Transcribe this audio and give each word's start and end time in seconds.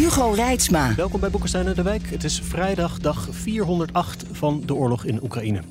Hugo 0.00 0.30
Reitsma. 0.30 0.94
Welkom 0.94 1.20
bij 1.20 1.30
Boekenstein 1.30 1.66
en 1.66 1.74
de 1.74 1.82
Wijk. 1.82 2.10
Het 2.10 2.24
is 2.24 2.40
vrijdag, 2.40 2.98
dag 2.98 3.28
408 3.30 4.24
van 4.32 4.62
de 4.66 4.74
oorlog 4.74 5.04
in 5.04 5.22
Oekraïne. 5.22 5.62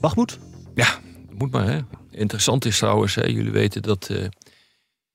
Wachtmoed? 0.00 0.38
Ja, 0.74 0.98
moet 1.30 1.50
maar. 1.50 1.66
Hè. 1.66 1.78
Interessant 2.10 2.64
is 2.64 2.78
trouwens, 2.78 3.14
hè, 3.14 3.26
jullie 3.26 3.50
weten 3.50 3.82
dat 3.82 4.08
uh, 4.10 4.24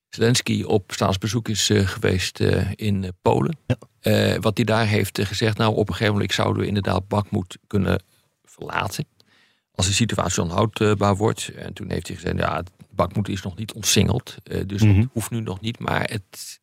Zelensky 0.09 0.63
op 0.63 0.91
staatsbezoek 0.91 1.49
is 1.49 1.69
uh, 1.69 1.87
geweest 1.87 2.39
uh, 2.39 2.71
in 2.75 3.11
Polen. 3.21 3.57
Ja. 3.67 4.39
wat 4.39 4.57
hij 4.57 4.65
daar 4.65 4.87
heeft 4.87 5.19
gezegd, 5.21 5.57
nou 5.57 5.75
op 5.75 5.87
een 5.87 5.93
gegeven 5.93 6.13
moment 6.13 6.33
zouden 6.33 6.61
we 6.61 6.67
inderdaad 6.67 7.07
Bakmoed 7.07 7.57
kunnen 7.67 8.03
verlaten. 8.43 9.05
Als 9.71 9.85
de 9.85 9.93
situatie 9.93 10.43
onhoudbaar 10.43 11.15
wordt. 11.15 11.51
En 11.55 11.73
toen 11.73 11.91
heeft 11.91 12.07
hij 12.07 12.15
gezegd, 12.15 12.37
ja, 12.37 12.63
Bakmoed 12.89 13.29
is 13.29 13.41
nog 13.41 13.55
niet 13.55 13.73
ontsingeld. 13.73 14.35
dus 14.43 14.81
mm 14.81 14.89
-hmm. 14.89 15.01
dat 15.01 15.09
hoeft 15.13 15.31
nu 15.31 15.39
nog 15.39 15.61
niet, 15.61 15.79
maar 15.79 16.01
het, 16.01 16.59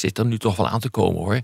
zit 0.00 0.18
er 0.18 0.26
nu 0.26 0.38
toch 0.38 0.56
wel 0.56 0.68
aan 0.68 0.80
te 0.80 0.90
komen 0.90 1.20
hoor. 1.20 1.40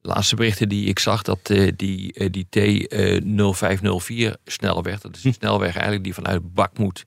De 0.00 0.08
laatste 0.08 0.36
berichten 0.36 0.68
die 0.68 0.86
ik 0.86 0.98
zag, 0.98 1.22
dat 1.22 1.50
uh, 1.50 1.72
die, 1.76 2.18
uh, 2.18 2.28
die 2.30 2.46
T0504 2.46 4.42
snelweg, 4.44 5.00
dat 5.00 5.16
is 5.16 5.24
een 5.24 5.34
snelweg 5.34 5.72
eigenlijk 5.72 6.04
die 6.04 6.14
vanuit 6.14 6.54
Bakmoed, 6.54 7.04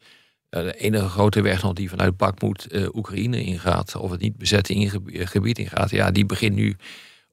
uh, 0.50 0.64
de 0.64 0.74
enige 0.74 1.10
grote 1.10 1.42
weg 1.42 1.64
nog 1.64 1.74
die 1.74 1.90
vanuit 1.90 2.18
Bakmoed 2.18 2.68
Oekraïne 2.94 3.44
ingaat, 3.44 3.96
of 3.96 4.12
het 4.12 4.22
niet 4.22 4.38
bezette 4.38 5.02
gebied 5.06 5.60
ingaat, 5.60 5.90
ja, 5.90 6.12
die 6.12 6.26
begint 6.26 6.56
nu 6.56 6.76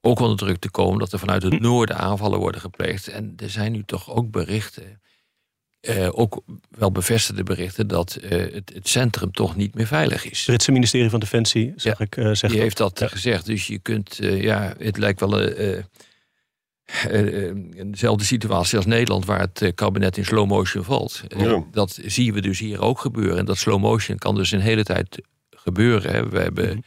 ook 0.01 0.19
onder 0.19 0.37
druk 0.37 0.57
te 0.57 0.71
komen 0.71 0.99
dat 0.99 1.13
er 1.13 1.19
vanuit 1.19 1.43
het 1.43 1.59
noorden 1.59 1.97
aanvallen 1.97 2.39
worden 2.39 2.61
gepleegd. 2.61 3.07
En 3.07 3.33
er 3.37 3.49
zijn 3.49 3.71
nu 3.71 3.83
toch 3.85 4.09
ook 4.09 4.31
berichten 4.31 5.01
uh, 5.81 6.07
ook 6.11 6.41
wel 6.69 6.91
bevestigde 6.91 7.43
berichten 7.43 7.87
dat 7.87 8.17
uh, 8.23 8.29
het, 8.29 8.71
het, 8.73 8.87
centrum 8.87 9.31
toch 9.31 9.55
niet 9.55 9.75
meer 9.75 9.87
veilig 9.87 10.29
is. 10.29 10.37
Het 10.37 10.45
Britse 10.45 10.71
ministerie 10.71 11.09
van 11.09 11.19
Defensie, 11.19 11.73
zeg 11.75 11.97
ja, 11.97 12.05
ik. 12.05 12.15
Uh, 12.15 12.33
die 12.33 12.59
heeft 12.59 12.77
dat 12.77 12.99
ja. 12.99 13.07
gezegd. 13.07 13.45
Dus 13.45 13.67
je 13.67 13.79
kunt, 13.79 14.17
ja, 14.21 14.73
het 14.77 14.97
lijkt 14.97 15.19
wel 15.19 15.29
dezelfde 17.85 18.25
situatie 18.25 18.77
als 18.77 18.85
Nederland, 18.85 19.25
waar 19.25 19.39
het 19.39 19.71
kabinet 19.75 20.17
in 20.17 20.25
slow 20.25 20.49
motion 20.49 20.83
valt. 20.83 21.23
Ja. 21.27 21.63
Dat 21.71 21.99
zien 22.05 22.33
we 22.33 22.41
dus 22.41 22.59
hier 22.59 22.81
ook 22.81 22.99
gebeuren. 22.99 23.37
En 23.37 23.45
dat 23.45 23.57
slow 23.57 23.79
motion 23.79 24.17
kan 24.17 24.35
dus 24.35 24.51
een 24.51 24.59
hele 24.59 24.83
tijd 24.83 25.21
gebeuren. 25.49 26.11
Hè. 26.11 26.29
We 26.29 26.39
hebben. 26.39 26.65
Mm 26.65 26.71
-hmm. 26.71 26.83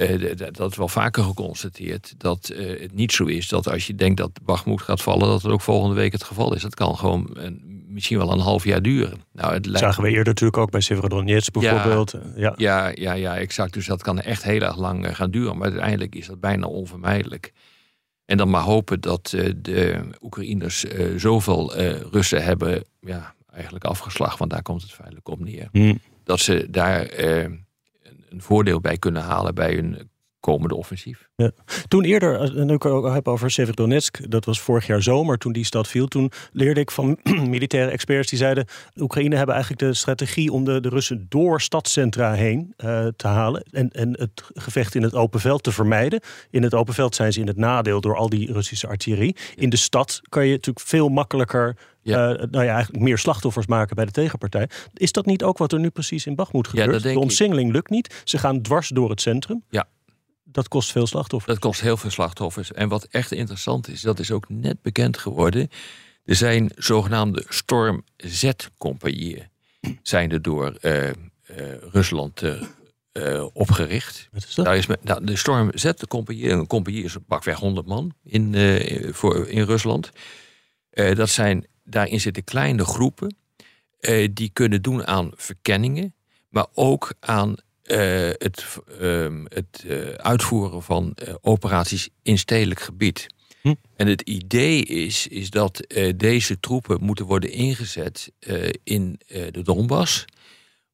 Uh, 0.00 0.32
dat 0.52 0.70
is 0.70 0.76
wel 0.76 0.88
vaker 0.88 1.22
geconstateerd. 1.22 2.14
Dat 2.16 2.50
uh, 2.52 2.80
het 2.80 2.94
niet 2.94 3.12
zo 3.12 3.24
is 3.24 3.48
dat 3.48 3.68
als 3.68 3.86
je 3.86 3.94
denkt 3.94 4.16
dat 4.16 4.30
Bachmoed 4.42 4.82
gaat 4.82 5.02
vallen, 5.02 5.28
dat 5.28 5.42
het 5.42 5.52
ook 5.52 5.60
volgende 5.60 5.94
week 5.94 6.12
het 6.12 6.24
geval 6.24 6.54
is. 6.54 6.62
Dat 6.62 6.74
kan 6.74 6.96
gewoon 6.96 7.36
uh, 7.36 7.48
misschien 7.90 8.18
wel 8.18 8.32
een 8.32 8.38
half 8.38 8.64
jaar 8.64 8.82
duren. 8.82 9.20
Nou, 9.32 9.52
het 9.52 9.66
lijkt... 9.66 9.86
Zagen 9.86 10.02
we 10.02 10.08
eerder 10.08 10.26
natuurlijk 10.26 10.58
ook 10.58 10.70
bij 10.70 10.80
Severodonetsk 10.80 11.52
bijvoorbeeld. 11.52 12.14
Ja, 12.36 12.54
ja. 12.56 12.92
Ja, 12.94 13.12
ja, 13.12 13.36
exact. 13.36 13.72
Dus 13.72 13.86
dat 13.86 14.02
kan 14.02 14.20
echt 14.20 14.42
heel 14.42 14.60
erg 14.60 14.76
lang 14.76 15.16
gaan 15.16 15.30
duren. 15.30 15.56
Maar 15.56 15.68
uiteindelijk 15.70 16.14
is 16.14 16.26
dat 16.26 16.40
bijna 16.40 16.66
onvermijdelijk. 16.66 17.52
En 18.24 18.36
dan 18.36 18.50
maar 18.50 18.62
hopen 18.62 19.00
dat 19.00 19.34
de 19.56 20.00
Oekraïners 20.22 20.84
zoveel 21.16 21.74
Russen 22.10 22.44
hebben 22.44 22.84
ja, 23.00 23.34
eigenlijk 23.52 23.84
afgeslagen. 23.84 24.38
Want 24.38 24.50
daar 24.50 24.62
komt 24.62 24.82
het 24.82 24.92
feitelijk 24.92 25.28
op 25.28 25.40
neer. 25.40 25.68
Hmm. 25.72 25.98
Dat 26.24 26.40
ze 26.40 26.66
daar 26.70 27.18
een 27.18 28.42
voordeel 28.42 28.80
bij 28.80 28.96
kunnen 28.96 29.22
halen 29.22 29.54
bij 29.54 29.74
hun 29.74 30.09
komende 30.40 30.74
offensief. 30.74 31.28
Ja. 31.36 31.50
Toen 31.88 32.04
eerder, 32.04 32.58
en 32.58 32.70
ik 32.70 32.82
heb 33.12 33.28
over 33.28 33.50
Severodonetsk, 33.50 34.30
dat 34.30 34.44
was 34.44 34.60
vorig 34.60 34.86
jaar 34.86 35.02
zomer 35.02 35.38
toen 35.38 35.52
die 35.52 35.64
stad 35.64 35.88
viel. 35.88 36.06
Toen 36.06 36.30
leerde 36.52 36.80
ik 36.80 36.90
van 36.90 37.18
militaire 37.56 37.90
experts 37.90 38.30
die 38.30 38.38
zeiden: 38.38 38.66
Oekraïne 38.96 39.36
hebben 39.36 39.54
eigenlijk 39.54 39.84
de 39.84 39.94
strategie 39.94 40.52
om 40.52 40.64
de, 40.64 40.80
de 40.80 40.88
Russen 40.88 41.26
door 41.28 41.60
stadscentra 41.60 42.32
heen 42.32 42.74
uh, 42.76 43.06
te 43.16 43.26
halen 43.26 43.62
en, 43.70 43.90
en 43.90 44.20
het 44.20 44.42
gevecht 44.54 44.94
in 44.94 45.02
het 45.02 45.14
open 45.14 45.40
veld 45.40 45.62
te 45.62 45.72
vermijden. 45.72 46.20
In 46.50 46.62
het 46.62 46.74
open 46.74 46.94
veld 46.94 47.14
zijn 47.14 47.32
ze 47.32 47.40
in 47.40 47.46
het 47.46 47.56
nadeel 47.56 48.00
door 48.00 48.16
al 48.16 48.28
die 48.28 48.52
Russische 48.52 48.86
artillerie. 48.86 49.36
In 49.54 49.70
de 49.70 49.76
stad 49.76 50.20
kan 50.28 50.46
je 50.46 50.52
natuurlijk 50.52 50.86
veel 50.86 51.08
makkelijker 51.08 51.76
ja. 52.02 52.30
Uh, 52.30 52.42
nou 52.50 52.64
ja, 52.64 52.74
eigenlijk 52.74 53.04
meer 53.04 53.18
slachtoffers 53.18 53.66
maken 53.66 53.96
bij 53.96 54.04
de 54.04 54.10
tegenpartij. 54.10 54.68
Is 54.94 55.12
dat 55.12 55.26
niet 55.26 55.42
ook 55.42 55.58
wat 55.58 55.72
er 55.72 55.78
nu 55.78 55.90
precies 55.90 56.26
in 56.26 56.34
Bagmoed 56.34 56.68
gebeurt? 56.68 57.02
Ja, 57.02 57.12
de 57.12 57.18
omsingeling 57.18 57.72
lukt 57.72 57.90
niet. 57.90 58.22
Ze 58.24 58.38
gaan 58.38 58.62
dwars 58.62 58.88
door 58.88 59.10
het 59.10 59.20
centrum. 59.20 59.64
Ja. 59.68 59.86
Dat 60.52 60.68
kost 60.68 60.92
veel 60.92 61.06
slachtoffers. 61.06 61.52
Dat 61.52 61.62
kost 61.62 61.80
heel 61.80 61.96
veel 61.96 62.10
slachtoffers. 62.10 62.72
En 62.72 62.88
wat 62.88 63.04
echt 63.04 63.32
interessant 63.32 63.88
is, 63.88 64.00
dat 64.00 64.18
is 64.18 64.30
ook 64.30 64.48
net 64.48 64.82
bekend 64.82 65.18
geworden. 65.18 65.70
Er 66.24 66.36
zijn 66.36 66.70
zogenaamde 66.76 67.44
Storm 67.48 68.04
Z-compagnieën 68.16 69.48
zijn 70.02 70.30
er 70.30 70.42
door 70.42 70.76
uh, 70.82 71.06
uh, 71.06 71.12
Rusland 71.92 72.42
uh, 73.12 73.46
opgericht. 73.52 74.28
Wat 74.32 74.44
is 74.48 74.54
dat? 74.54 74.64
Daar 74.64 74.76
is 74.76 74.86
nou, 74.86 75.24
de 75.24 75.36
Storm 75.36 75.70
Z-compagnie, 75.74 76.50
een 76.50 76.66
compagnie 76.66 77.04
is 77.04 77.16
pakweg 77.26 77.58
100 77.58 77.86
man 77.86 78.14
in, 78.24 78.54
voor, 79.12 79.48
in 79.48 79.64
Rusland. 79.64 80.10
dat 80.90 81.28
zijn, 81.28 81.66
daarin 81.84 82.20
zitten 82.20 82.44
kleine 82.44 82.84
groepen 82.84 83.36
die 84.32 84.50
kunnen 84.52 84.82
doen 84.82 85.06
aan 85.06 85.30
verkenningen, 85.34 86.14
maar 86.48 86.66
ook 86.74 87.12
aan 87.20 87.54
uh, 87.90 88.30
het, 88.38 88.64
uh, 89.00 89.26
het 89.44 89.84
uh, 89.86 90.08
uitvoeren 90.08 90.82
van 90.82 91.14
operaties 91.40 92.08
in 92.22 92.38
stedelijk 92.38 92.80
gebied. 92.80 93.26
Hm. 93.62 93.74
En 93.96 94.06
het 94.06 94.20
idee 94.20 94.84
is, 94.84 95.26
is 95.26 95.50
dat 95.50 95.86
deze 96.16 96.60
troepen 96.60 97.04
moeten 97.04 97.26
worden 97.26 97.50
ingezet 97.50 98.32
in 98.84 99.20
de 99.26 99.62
Donbass. 99.62 100.24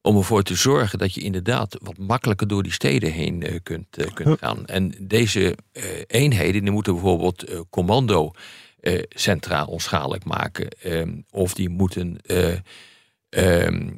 Om 0.01 0.17
ervoor 0.17 0.43
te 0.43 0.55
zorgen 0.55 0.99
dat 0.99 1.13
je 1.13 1.21
inderdaad 1.21 1.77
wat 1.81 1.97
makkelijker 1.97 2.47
door 2.47 2.63
die 2.63 2.71
steden 2.71 3.11
heen 3.11 3.59
kunt, 3.63 3.87
kunt 4.13 4.39
gaan. 4.39 4.65
En 4.65 4.93
deze 4.99 5.57
eenheden 6.07 6.63
die 6.63 6.71
moeten 6.71 6.93
bijvoorbeeld 6.93 7.65
commando 7.69 8.31
centraal 9.09 9.67
onschadelijk 9.67 10.23
maken. 10.23 10.67
Ehm, 10.67 11.21
of 11.31 11.53
die 11.53 11.69
moeten 11.69 12.17
ehm, 13.29 13.89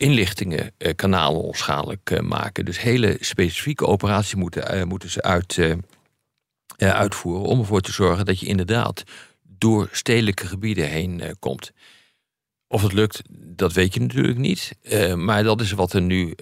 inlichtingenkanalen 0.00 1.40
onschadelijk 1.40 2.22
maken. 2.22 2.64
Dus 2.64 2.80
hele 2.80 3.16
specifieke 3.20 3.86
operaties 3.86 4.34
moeten, 4.34 4.88
moeten 4.88 5.10
ze 5.10 5.22
uit, 5.22 5.58
uitvoeren 6.76 7.42
om 7.42 7.58
ervoor 7.58 7.80
te 7.80 7.92
zorgen 7.92 8.24
dat 8.24 8.40
je 8.40 8.46
inderdaad 8.46 9.02
door 9.42 9.88
stedelijke 9.92 10.46
gebieden 10.46 10.88
heen 10.88 11.36
komt. 11.38 11.72
Of 12.68 12.82
het 12.82 12.92
lukt, 12.92 13.22
dat 13.30 13.72
weet 13.72 13.94
je 13.94 14.00
natuurlijk 14.00 14.38
niet. 14.38 14.72
maar 15.16 15.42
dat 15.42 15.60
is 15.60 15.72
wat 15.72 15.92
er 15.92 16.02
nu 16.02 16.34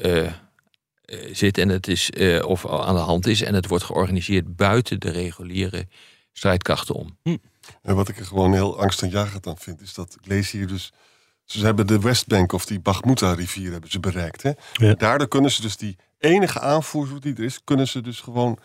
zit 1.32 1.58
en 1.58 1.68
het 1.68 1.88
is, 1.88 2.10
of 2.44 2.66
aan 2.66 2.94
de 2.94 3.00
hand 3.00 3.26
is. 3.26 3.42
En 3.42 3.54
het 3.54 3.68
wordt 3.68 3.84
georganiseerd 3.84 4.56
buiten 4.56 5.00
de 5.00 5.10
reguliere 5.10 5.86
strijdkrachten 6.32 6.94
om. 6.94 7.18
Hm. 7.22 7.36
En 7.82 7.94
wat 7.94 8.08
ik 8.08 8.18
er 8.18 8.24
gewoon 8.24 8.52
heel 8.52 8.80
angstaanjagend 8.80 9.46
aan 9.46 9.58
vind, 9.58 9.80
is 9.80 9.94
dat 9.94 10.16
ik 10.20 10.26
lees 10.26 10.50
hier 10.50 10.66
dus 10.66 10.92
ze 11.52 11.64
hebben 11.64 11.86
de 11.86 12.00
Westbank 12.00 12.52
of 12.52 12.66
die 12.66 12.80
Baghmuta-rivier 12.80 13.72
hebben 13.72 13.90
ze 13.90 14.00
bereikt. 14.00 14.42
Hè? 14.42 14.50
Ja. 14.72 14.94
Daardoor 14.94 15.28
kunnen 15.28 15.50
ze 15.50 15.62
dus 15.62 15.76
die 15.76 15.96
enige 16.18 16.60
aanvoer 16.60 17.20
die 17.20 17.34
er 17.34 17.44
is, 17.44 17.60
kunnen 17.64 17.88
ze 17.88 18.00
dus 18.00 18.20
gewoon 18.20 18.58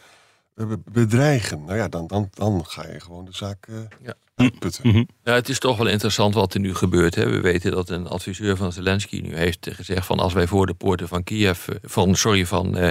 uh, 0.56 0.74
bedreigen. 0.92 1.64
Nou 1.66 1.78
ja, 1.78 1.88
dan, 1.88 2.08
dan, 2.08 2.30
dan 2.34 2.66
ga 2.66 2.88
je 2.88 3.00
gewoon 3.00 3.26
de 3.26 3.34
zaak 3.34 3.68
uh, 3.70 3.78
ja. 4.02 4.14
uitputten. 4.36 4.88
Mm 4.88 4.94
-hmm. 4.94 5.08
ja, 5.24 5.34
het 5.34 5.50
is 5.50 5.60
toch 5.60 5.78
wel 5.78 5.88
interessant 5.88 6.34
wat 6.34 6.54
er 6.54 6.60
nu 6.60 6.76
gebeurt. 6.76 7.16
Hè? 7.16 7.30
We 7.30 7.42
weten 7.42 7.72
dat 7.72 7.90
een 7.90 8.08
adviseur 8.08 8.58
van 8.58 8.72
Zelensky 8.72 9.20
nu 9.20 9.36
heeft 9.36 9.70
gezegd 9.72 10.06
van 10.06 10.20
als 10.20 10.34
wij 10.34 10.48
voor 10.48 10.66
de 10.66 10.74
poorten 10.74 11.08
van 11.08 11.24
Kiev, 11.24 11.68
van 11.84 12.16
sorry, 12.16 12.46
van 12.46 12.78
uh, 12.78 12.90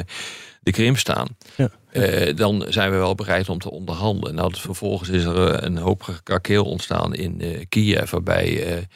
de 0.61 0.71
Krim 0.71 0.97
staan, 0.97 1.29
ja. 1.56 1.71
Uh, 1.93 2.37
dan 2.37 2.65
zijn 2.69 2.91
we 2.91 2.97
wel 2.97 3.15
bereid 3.15 3.49
om 3.49 3.59
te 3.59 3.71
onderhandelen. 3.71 4.35
Nou, 4.35 4.55
vervolgens 4.56 5.09
is 5.09 5.25
er 5.25 5.65
een 5.65 5.79
hoop 5.79 6.03
gekakeel 6.03 6.65
ontstaan 6.65 7.15
in 7.15 7.43
uh, 7.43 7.65
Kiev, 7.69 8.11
waarbij 8.11 8.87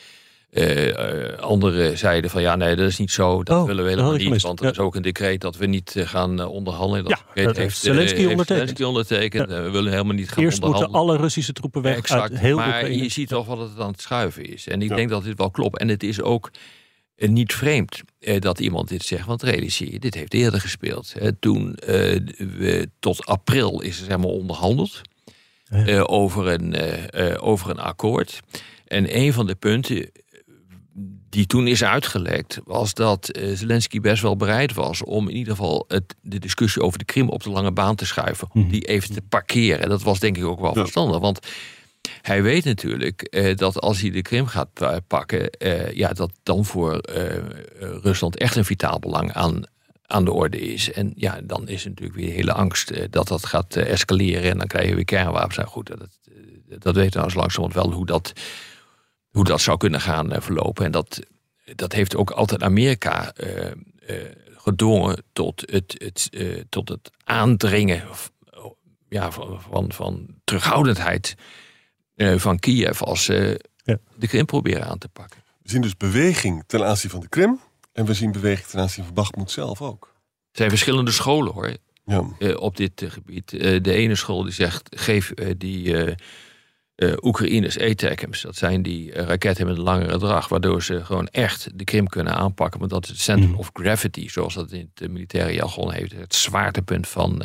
uh, 0.56 0.86
uh, 0.86 1.38
anderen 1.38 1.98
zeiden 1.98 2.30
van 2.30 2.42
ja, 2.42 2.56
nee, 2.56 2.76
dat 2.76 2.88
is 2.88 2.98
niet 2.98 3.10
zo. 3.10 3.42
Dat 3.42 3.60
oh, 3.60 3.66
willen 3.66 3.84
we 3.84 3.90
helemaal 3.90 4.12
niet. 4.12 4.42
Want 4.42 4.60
er 4.60 4.70
is 4.70 4.78
ook 4.78 4.94
een 4.94 5.02
decreet 5.02 5.40
dat 5.40 5.56
we 5.56 5.66
niet 5.66 5.94
gaan 5.98 6.46
onderhandelen. 6.46 7.04
Dat 7.04 7.22
ja, 7.34 7.44
dat 7.44 7.56
heeft 7.56 7.78
Zelensky 7.78 8.20
uh, 8.20 8.30
ondertekend. 8.30 8.84
Ondertekend. 8.84 9.50
Ja. 9.50 9.62
We 9.62 9.70
willen 9.70 9.90
helemaal 9.90 10.14
niet 10.14 10.28
gaan 10.28 10.44
Eerst 10.44 10.62
onderhandelen. 10.62 11.00
moeten 11.00 11.14
alle 11.14 11.22
Russische 11.22 11.52
troepen 11.52 11.82
weg. 11.82 11.96
Exact. 11.96 12.30
Uit 12.30 12.40
heel 12.40 12.56
maar 12.56 12.90
je 12.90 13.08
ziet 13.08 13.28
toch 13.28 13.46
wat 13.46 13.58
het 13.58 13.78
aan 13.78 13.90
het 13.90 14.00
schuiven 14.00 14.44
is. 14.44 14.66
En 14.68 14.82
ik 14.82 14.88
denk 14.88 15.10
dat 15.10 15.24
dit 15.24 15.38
wel 15.38 15.50
klopt. 15.50 15.78
En 15.78 15.88
het 15.88 16.02
is 16.02 16.20
ook 16.20 16.50
niet 17.16 17.52
vreemd 17.52 18.02
dat 18.38 18.60
iemand 18.60 18.88
dit 18.88 19.02
zegt, 19.02 19.26
want 19.26 19.42
realiseer 19.42 19.92
je, 19.92 19.98
dit 19.98 20.14
heeft 20.14 20.34
eerder 20.34 20.60
gespeeld. 20.60 21.14
toen 21.40 21.78
we 22.36 22.88
tot 22.98 23.26
april 23.26 23.80
is 23.80 23.98
er 23.98 24.04
zeg 24.04 24.16
maar 24.16 24.26
onderhandeld 24.26 25.00
over, 26.06 26.46
een, 26.46 26.76
over 27.40 27.70
een 27.70 27.78
akkoord. 27.78 28.40
En 28.86 29.16
een 29.16 29.32
van 29.32 29.46
de 29.46 29.54
punten 29.54 30.10
die 31.36 31.46
toen 31.46 31.66
is 31.66 31.84
uitgelekt, 31.84 32.60
was 32.64 32.94
dat 32.94 33.36
uh, 33.38 33.56
Zelensky 33.56 34.00
best 34.00 34.22
wel 34.22 34.36
bereid 34.36 34.74
was 34.74 35.04
om 35.04 35.28
in 35.28 35.36
ieder 35.36 35.56
geval 35.56 35.84
het, 35.88 36.14
de 36.20 36.38
discussie 36.38 36.82
over 36.82 36.98
de 36.98 37.04
Krim 37.04 37.28
op 37.28 37.42
de 37.42 37.50
lange 37.50 37.72
baan 37.72 37.94
te 37.94 38.06
schuiven. 38.06 38.48
Om 38.52 38.60
mhm. 38.60 38.70
die 38.70 38.82
even 38.82 39.14
te 39.14 39.22
parkeren. 39.22 39.88
Dat 39.88 40.02
was 40.02 40.18
denk 40.18 40.36
ik 40.36 40.44
ook 40.44 40.60
wel 40.60 40.72
verstandig. 40.72 41.18
Want 41.18 41.46
hij 42.22 42.42
weet 42.42 42.64
natuurlijk 42.64 43.22
eh, 43.22 43.56
dat 43.56 43.80
als 43.80 44.00
hij 44.00 44.10
de 44.10 44.22
Krim 44.22 44.46
gaat 44.46 44.68
pakken, 45.06 45.50
uh, 45.58 45.90
ja, 45.90 46.12
dat 46.12 46.30
dan 46.42 46.64
voor 46.64 47.00
Rusland 47.78 48.36
echt 48.36 48.56
een 48.56 48.64
vitaal 48.64 48.98
belang 48.98 49.32
aan, 49.32 49.62
aan 50.06 50.24
de 50.24 50.32
orde 50.32 50.60
is. 50.60 50.92
En 50.92 51.12
ja, 51.16 51.40
dan 51.44 51.68
is 51.68 51.84
natuurlijk 51.84 52.16
weer 52.16 52.32
hele 52.32 52.52
angst 52.52 53.12
dat 53.12 53.28
dat 53.28 53.46
gaat 53.46 53.76
escaleren 53.76 54.50
en 54.50 54.58
dan 54.58 54.66
krijgen 54.66 54.90
we 54.90 54.96
weer 54.96 55.04
kernwapens. 55.04 55.56
Nou 55.56 55.68
goed, 55.68 55.86
dat, 55.86 56.18
dat 56.78 56.94
weten 56.94 57.20
we 57.20 57.26
nou 57.26 57.38
langzamerhand 57.38 57.84
wel 57.84 57.92
hoe 57.92 58.06
dat 58.06 58.32
hoe 59.36 59.44
dat 59.44 59.60
zou 59.60 59.76
kunnen 59.76 60.00
gaan 60.00 60.32
eh, 60.32 60.40
verlopen. 60.40 60.84
En 60.84 60.90
dat, 60.90 61.20
dat 61.74 61.92
heeft 61.92 62.16
ook 62.16 62.30
altijd 62.30 62.62
Amerika 62.62 63.34
uh, 63.36 63.72
gedwongen 64.56 65.22
tot 65.32 65.62
het, 65.70 65.94
het, 65.98 66.30
tot 66.68 66.88
het 66.88 67.10
aandringen 67.24 68.02
ja, 69.08 69.30
van, 69.30 69.60
van, 69.60 69.92
van 69.92 70.26
terughoudendheid 70.44 71.34
van 72.16 72.58
Kiev 72.58 73.02
als 73.02 73.24
ze 73.24 73.60
de 74.16 74.28
Krim 74.28 74.46
proberen 74.46 74.86
aan 74.86 74.98
te 74.98 75.08
pakken. 75.08 75.42
We 75.62 75.70
zien 75.70 75.80
dus 75.80 75.96
beweging 75.96 76.64
ten 76.66 76.86
aanzien 76.86 77.10
van 77.10 77.20
de 77.20 77.28
Krim 77.28 77.60
en 77.92 78.04
we 78.04 78.14
zien 78.14 78.32
beweging 78.32 78.66
ten 78.66 78.80
aanzien 78.80 79.04
van 79.04 79.14
Bakhmut 79.14 79.50
zelf 79.50 79.82
ook. 79.82 80.04
Er 80.50 80.56
zijn 80.56 80.70
verschillende 80.70 81.10
scholen 81.10 81.52
hoor. 81.52 81.76
Ja. 82.04 82.54
op 82.54 82.76
dit 82.76 83.02
gebied. 83.06 83.50
de 83.50 83.92
ene 83.92 84.14
school 84.14 84.42
die 84.42 84.52
zegt: 84.52 85.00
geef 85.00 85.32
die 85.56 86.14
uh, 86.96 87.12
Oekraïners 87.20 87.78
ATACMS. 87.78 88.40
Dat 88.40 88.56
zijn 88.56 88.82
die 88.82 89.12
uh, 89.12 89.22
raketten 89.22 89.66
met 89.66 89.76
een 89.76 89.82
langere 89.82 90.19
drag, 90.19 90.48
waardoor 90.48 90.82
ze 90.82 91.04
gewoon 91.04 91.26
echt 91.26 91.69
de 91.75 91.84
Krim 91.84 92.06
kunnen 92.06 92.34
aanpakken. 92.34 92.78
Want 92.78 92.90
dat 92.90 93.04
is 93.04 93.10
het 93.10 93.20
center 93.20 93.48
mhm. 93.48 93.58
of 93.58 93.70
gravity, 93.72 94.28
zoals 94.28 94.54
dat 94.54 94.72
in 94.72 94.90
het 94.94 95.10
militaire 95.10 95.54
jargon 95.54 95.93
heeft. 95.93 96.12
Het 96.12 96.34
zwaartepunt 96.34 97.08
van, 97.08 97.43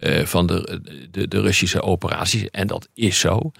uh, 0.00 0.24
van 0.24 0.46
de, 0.46 0.80
de, 1.10 1.28
de, 1.28 1.40
Russische 1.40 1.82
operaties. 1.82 2.50
En 2.50 2.66
dat 2.66 2.88
is 2.94 3.18
zo. 3.18 3.52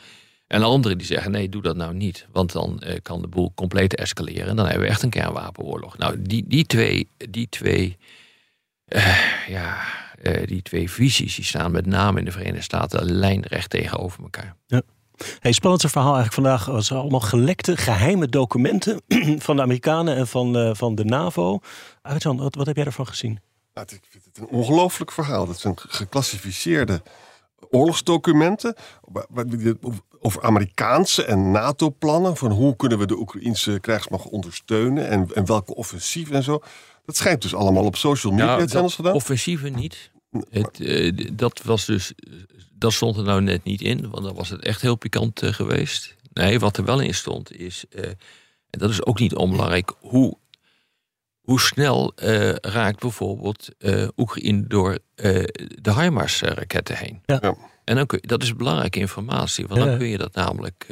En 0.46 0.62
anderen 0.62 0.99
die 0.99 1.06
zeggen: 1.06 1.31
nee, 1.31 1.49
doe 1.49 1.62
dat 1.62 1.76
nou 1.76 1.94
niet. 1.94 2.26
Want 2.32 2.52
dan 2.52 2.82
kan 3.02 3.20
de 3.20 3.28
boel 3.28 3.52
compleet 3.55 3.94
escaleren. 3.94 4.49
En 4.49 4.56
dan 4.56 4.66
hebben 4.66 4.84
we 4.84 4.90
echt 4.90 5.02
een 5.02 5.11
kernwapenoorlog. 5.11 5.99
Nou, 5.99 6.23
die, 6.23 6.44
die 6.46 6.64
twee, 6.66 7.08
die 7.31 7.49
twee, 7.49 7.96
ja, 9.49 9.78
die 10.44 10.62
twee 10.62 10.90
visies 10.90 11.34
die 11.34 11.44
staan 11.44 11.70
met 11.70 11.87
name 11.87 12.19
in 12.19 12.25
de 12.25 12.32
Verenigde 12.32 12.62
Staten 12.62 13.12
lijnrecht 13.12 13.70
tegenover 13.70 14.23
elkaar. 14.23 14.56
Ja. 14.66 14.82
Hey, 15.38 15.52
spannendste 15.52 15.88
verhaal 15.88 16.14
eigenlijk 16.14 16.34
vandaag 16.34 16.64
was 16.64 16.93
allemaal 16.93 17.20
gelekte 17.20 17.76
geheime 17.76 18.28
documenten 18.28 19.02
van 19.46 19.56
de 19.56 19.62
Amerikanen 19.62 20.17
en 20.17 20.26
van, 20.26 20.56
uh, 20.56 20.70
van 20.75 20.94
de 20.94 21.05
NAVO. 21.05 21.58
Arjan, 22.02 22.37
wat, 22.37 22.55
wat 22.55 22.67
heb 22.67 22.76
jij 22.76 22.84
ervan 22.84 23.06
gezien? 23.06 23.40
Nou, 23.75 23.87
ik 23.90 24.02
vind 24.11 24.25
het 24.25 24.38
een 24.38 24.49
ongelooflijk 24.49 25.12
verhaal. 25.12 25.46
Dat 25.46 25.58
zijn 25.58 25.75
geclassificeerde 25.76 27.02
oorlogsdocumenten 27.70 28.75
over 30.20 30.43
Amerikaanse 30.43 31.25
en 31.25 31.50
NATO-plannen. 31.50 32.37
Van 32.37 32.50
hoe 32.50 32.76
kunnen 32.76 32.99
we 32.99 33.06
de 33.06 33.19
Oekraïnse 33.19 33.78
krijgsmacht 33.81 34.28
ondersteunen 34.28 35.08
en, 35.08 35.28
en 35.34 35.46
welke 35.46 35.75
offensieven 35.75 36.34
en 36.34 36.43
zo. 36.43 36.62
Dat 37.05 37.16
schijnt 37.16 37.43
dus 37.43 37.55
allemaal 37.55 37.84
op 37.84 37.96
social 37.96 38.32
media 38.32 38.56
nou, 38.56 38.69
channels 38.69 38.94
gedaan. 38.94 39.14
Offensieven 39.14 39.75
niet. 39.75 40.11
Het, 40.50 40.80
uh, 40.80 41.28
dat 41.32 41.62
was 41.62 41.84
dus 41.84 42.12
dat 42.72 42.92
stond 42.92 43.16
er 43.16 43.22
nou 43.22 43.42
net 43.42 43.64
niet 43.64 43.80
in, 43.80 44.10
want 44.10 44.24
dan 44.24 44.34
was 44.34 44.48
het 44.48 44.62
echt 44.62 44.80
heel 44.80 44.96
pikant 44.96 45.42
uh, 45.42 45.52
geweest. 45.52 46.16
Nee, 46.32 46.58
wat 46.58 46.76
er 46.76 46.84
wel 46.84 47.00
in 47.00 47.14
stond 47.14 47.52
is, 47.52 47.84
uh, 47.90 48.04
en 48.70 48.78
dat 48.78 48.90
is 48.90 49.04
ook 49.04 49.18
niet 49.18 49.34
onbelangrijk, 49.34 49.92
hoe, 49.98 50.38
hoe 51.40 51.60
snel 51.60 52.12
uh, 52.22 52.52
raakt 52.54 53.00
bijvoorbeeld 53.00 53.68
Oekraïne 54.16 54.66
door 54.66 54.98
de 55.80 55.94
HIMARS-raketten 55.94 56.96
heen. 56.96 57.22
Ja. 57.26 57.56
En 57.84 57.96
dan 57.96 58.06
kun 58.06 58.18
je, 58.20 58.26
dat 58.26 58.42
is 58.42 58.56
belangrijke 58.56 58.98
informatie, 58.98 59.66
want 59.66 59.80
dan 59.80 59.98
kun 59.98 60.06
je 60.06 60.18
dat 60.18 60.34
namelijk, 60.34 60.86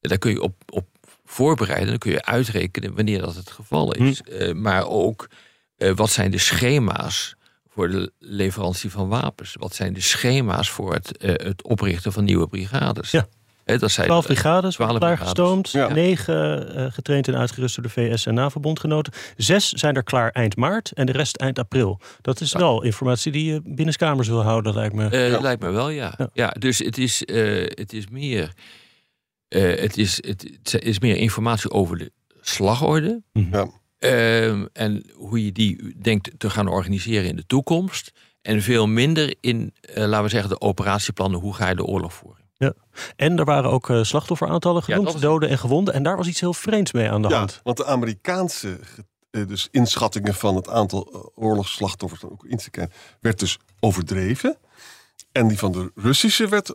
daar 0.00 0.18
kun 0.18 0.30
je 0.30 0.42
op, 0.42 0.54
op 0.72 0.86
voorbereiden, 1.24 1.88
dan 1.88 1.98
kun 1.98 2.10
je 2.10 2.24
uitrekenen 2.24 2.94
wanneer 2.94 3.20
dat 3.20 3.34
het 3.34 3.50
geval 3.50 3.94
is. 3.94 4.22
Hm. 4.24 4.60
maar 4.60 4.88
ook, 4.88 5.28
wat 5.76 6.10
zijn 6.10 6.30
de 6.30 6.38
schema's 6.38 7.35
voor 7.76 7.88
de 7.88 8.12
leverantie 8.18 8.90
van 8.90 9.08
wapens? 9.08 9.56
Wat 9.58 9.74
zijn 9.74 9.92
de 9.92 10.00
schema's 10.00 10.70
voor 10.70 10.92
het, 10.92 11.24
uh, 11.24 11.30
het 11.30 11.62
oprichten 11.62 12.12
van 12.12 12.24
nieuwe 12.24 12.46
brigades? 12.46 13.10
Ja. 13.10 13.26
dat 13.64 13.90
zijn 13.90 14.06
12 14.06 14.26
brigades, 14.26 14.74
12 14.74 14.98
daar 14.98 15.18
gestoomd. 15.18 15.70
Ja. 15.70 15.88
9 15.88 16.76
uh, 16.76 16.92
getraind 16.92 17.28
en 17.28 17.36
uitgerust 17.36 17.74
door 17.74 17.84
de 17.84 17.90
VS 17.90 18.26
en 18.26 18.34
NAVO-bondgenoten. 18.34 19.12
Zes 19.36 19.68
zijn 19.68 19.96
er 19.96 20.02
klaar 20.02 20.30
eind 20.30 20.56
maart 20.56 20.92
en 20.92 21.06
de 21.06 21.12
rest 21.12 21.36
eind 21.36 21.58
april. 21.58 22.00
Dat 22.20 22.40
is 22.40 22.52
wel 22.52 22.82
informatie 22.82 23.32
die 23.32 23.52
je 23.52 23.60
binnenskamers 23.64 24.28
wil 24.28 24.42
houden, 24.42 24.74
lijkt 24.74 24.94
me. 24.94 25.10
Uh, 25.10 25.30
ja. 25.30 25.40
Lijkt 25.40 25.62
me 25.62 25.70
wel, 25.70 25.88
ja. 25.88 26.18
ja. 26.32 26.48
dus 26.58 26.78
het 26.78 26.98
is, 26.98 27.18
het 27.74 27.92
is 27.92 28.08
meer... 28.10 28.52
het, 29.48 29.96
is, 29.96 30.16
het 30.24 30.82
is 30.82 30.98
meer 30.98 31.16
informatie 31.16 31.70
over 31.70 31.98
de 31.98 32.12
slagorde. 32.40 33.22
Ja. 33.32 33.68
Ehm, 33.98 34.66
en 34.72 35.04
hoe 35.14 35.44
je 35.44 35.52
die 35.52 35.94
denkt 36.00 36.30
te 36.38 36.50
gaan 36.50 36.68
organiseren 36.68 37.28
in 37.28 37.36
de 37.36 37.46
toekomst. 37.46 38.12
En 38.42 38.62
veel 38.62 38.86
minder 38.86 39.34
in, 39.40 39.74
uh, 39.88 39.94
laten 39.94 40.22
we 40.22 40.28
zeggen, 40.28 40.50
de 40.50 40.60
operatieplannen. 40.60 41.40
Hoe 41.40 41.54
ga 41.54 41.68
je 41.68 41.74
de 41.74 41.84
oorlog 41.84 42.14
voeren? 42.14 42.44
Ja. 42.56 42.72
En 43.16 43.38
er 43.38 43.44
waren 43.44 43.70
ook 43.70 43.88
uh, 43.88 44.02
slachtofferaantallen 44.02 44.82
genoemd, 44.82 45.20
doden 45.20 45.48
en 45.48 45.58
gewonden. 45.58 45.94
En 45.94 46.02
daar 46.02 46.16
was 46.16 46.26
iets 46.26 46.40
heel 46.40 46.54
vreemds 46.54 46.92
mee 46.92 47.10
aan 47.10 47.22
de 47.22 47.28
ja, 47.28 47.38
hand. 47.38 47.60
Want 47.62 47.76
de 47.76 47.84
Amerikaanse 47.84 48.78
uh, 49.30 49.46
dus 49.46 49.68
inschattingen 49.70 50.34
van 50.34 50.56
het 50.56 50.68
aantal 50.68 51.32
oorlogsslachtoffers 51.34 52.20
van 52.20 52.32
Oekraïnse 52.32 52.70
kern 52.70 52.92
werd 53.20 53.38
dus 53.38 53.58
overdreven. 53.80 54.56
En 55.32 55.48
die 55.48 55.58
van 55.58 55.72
de 55.72 55.92
Russische 55.94 56.48
werd 56.48 56.74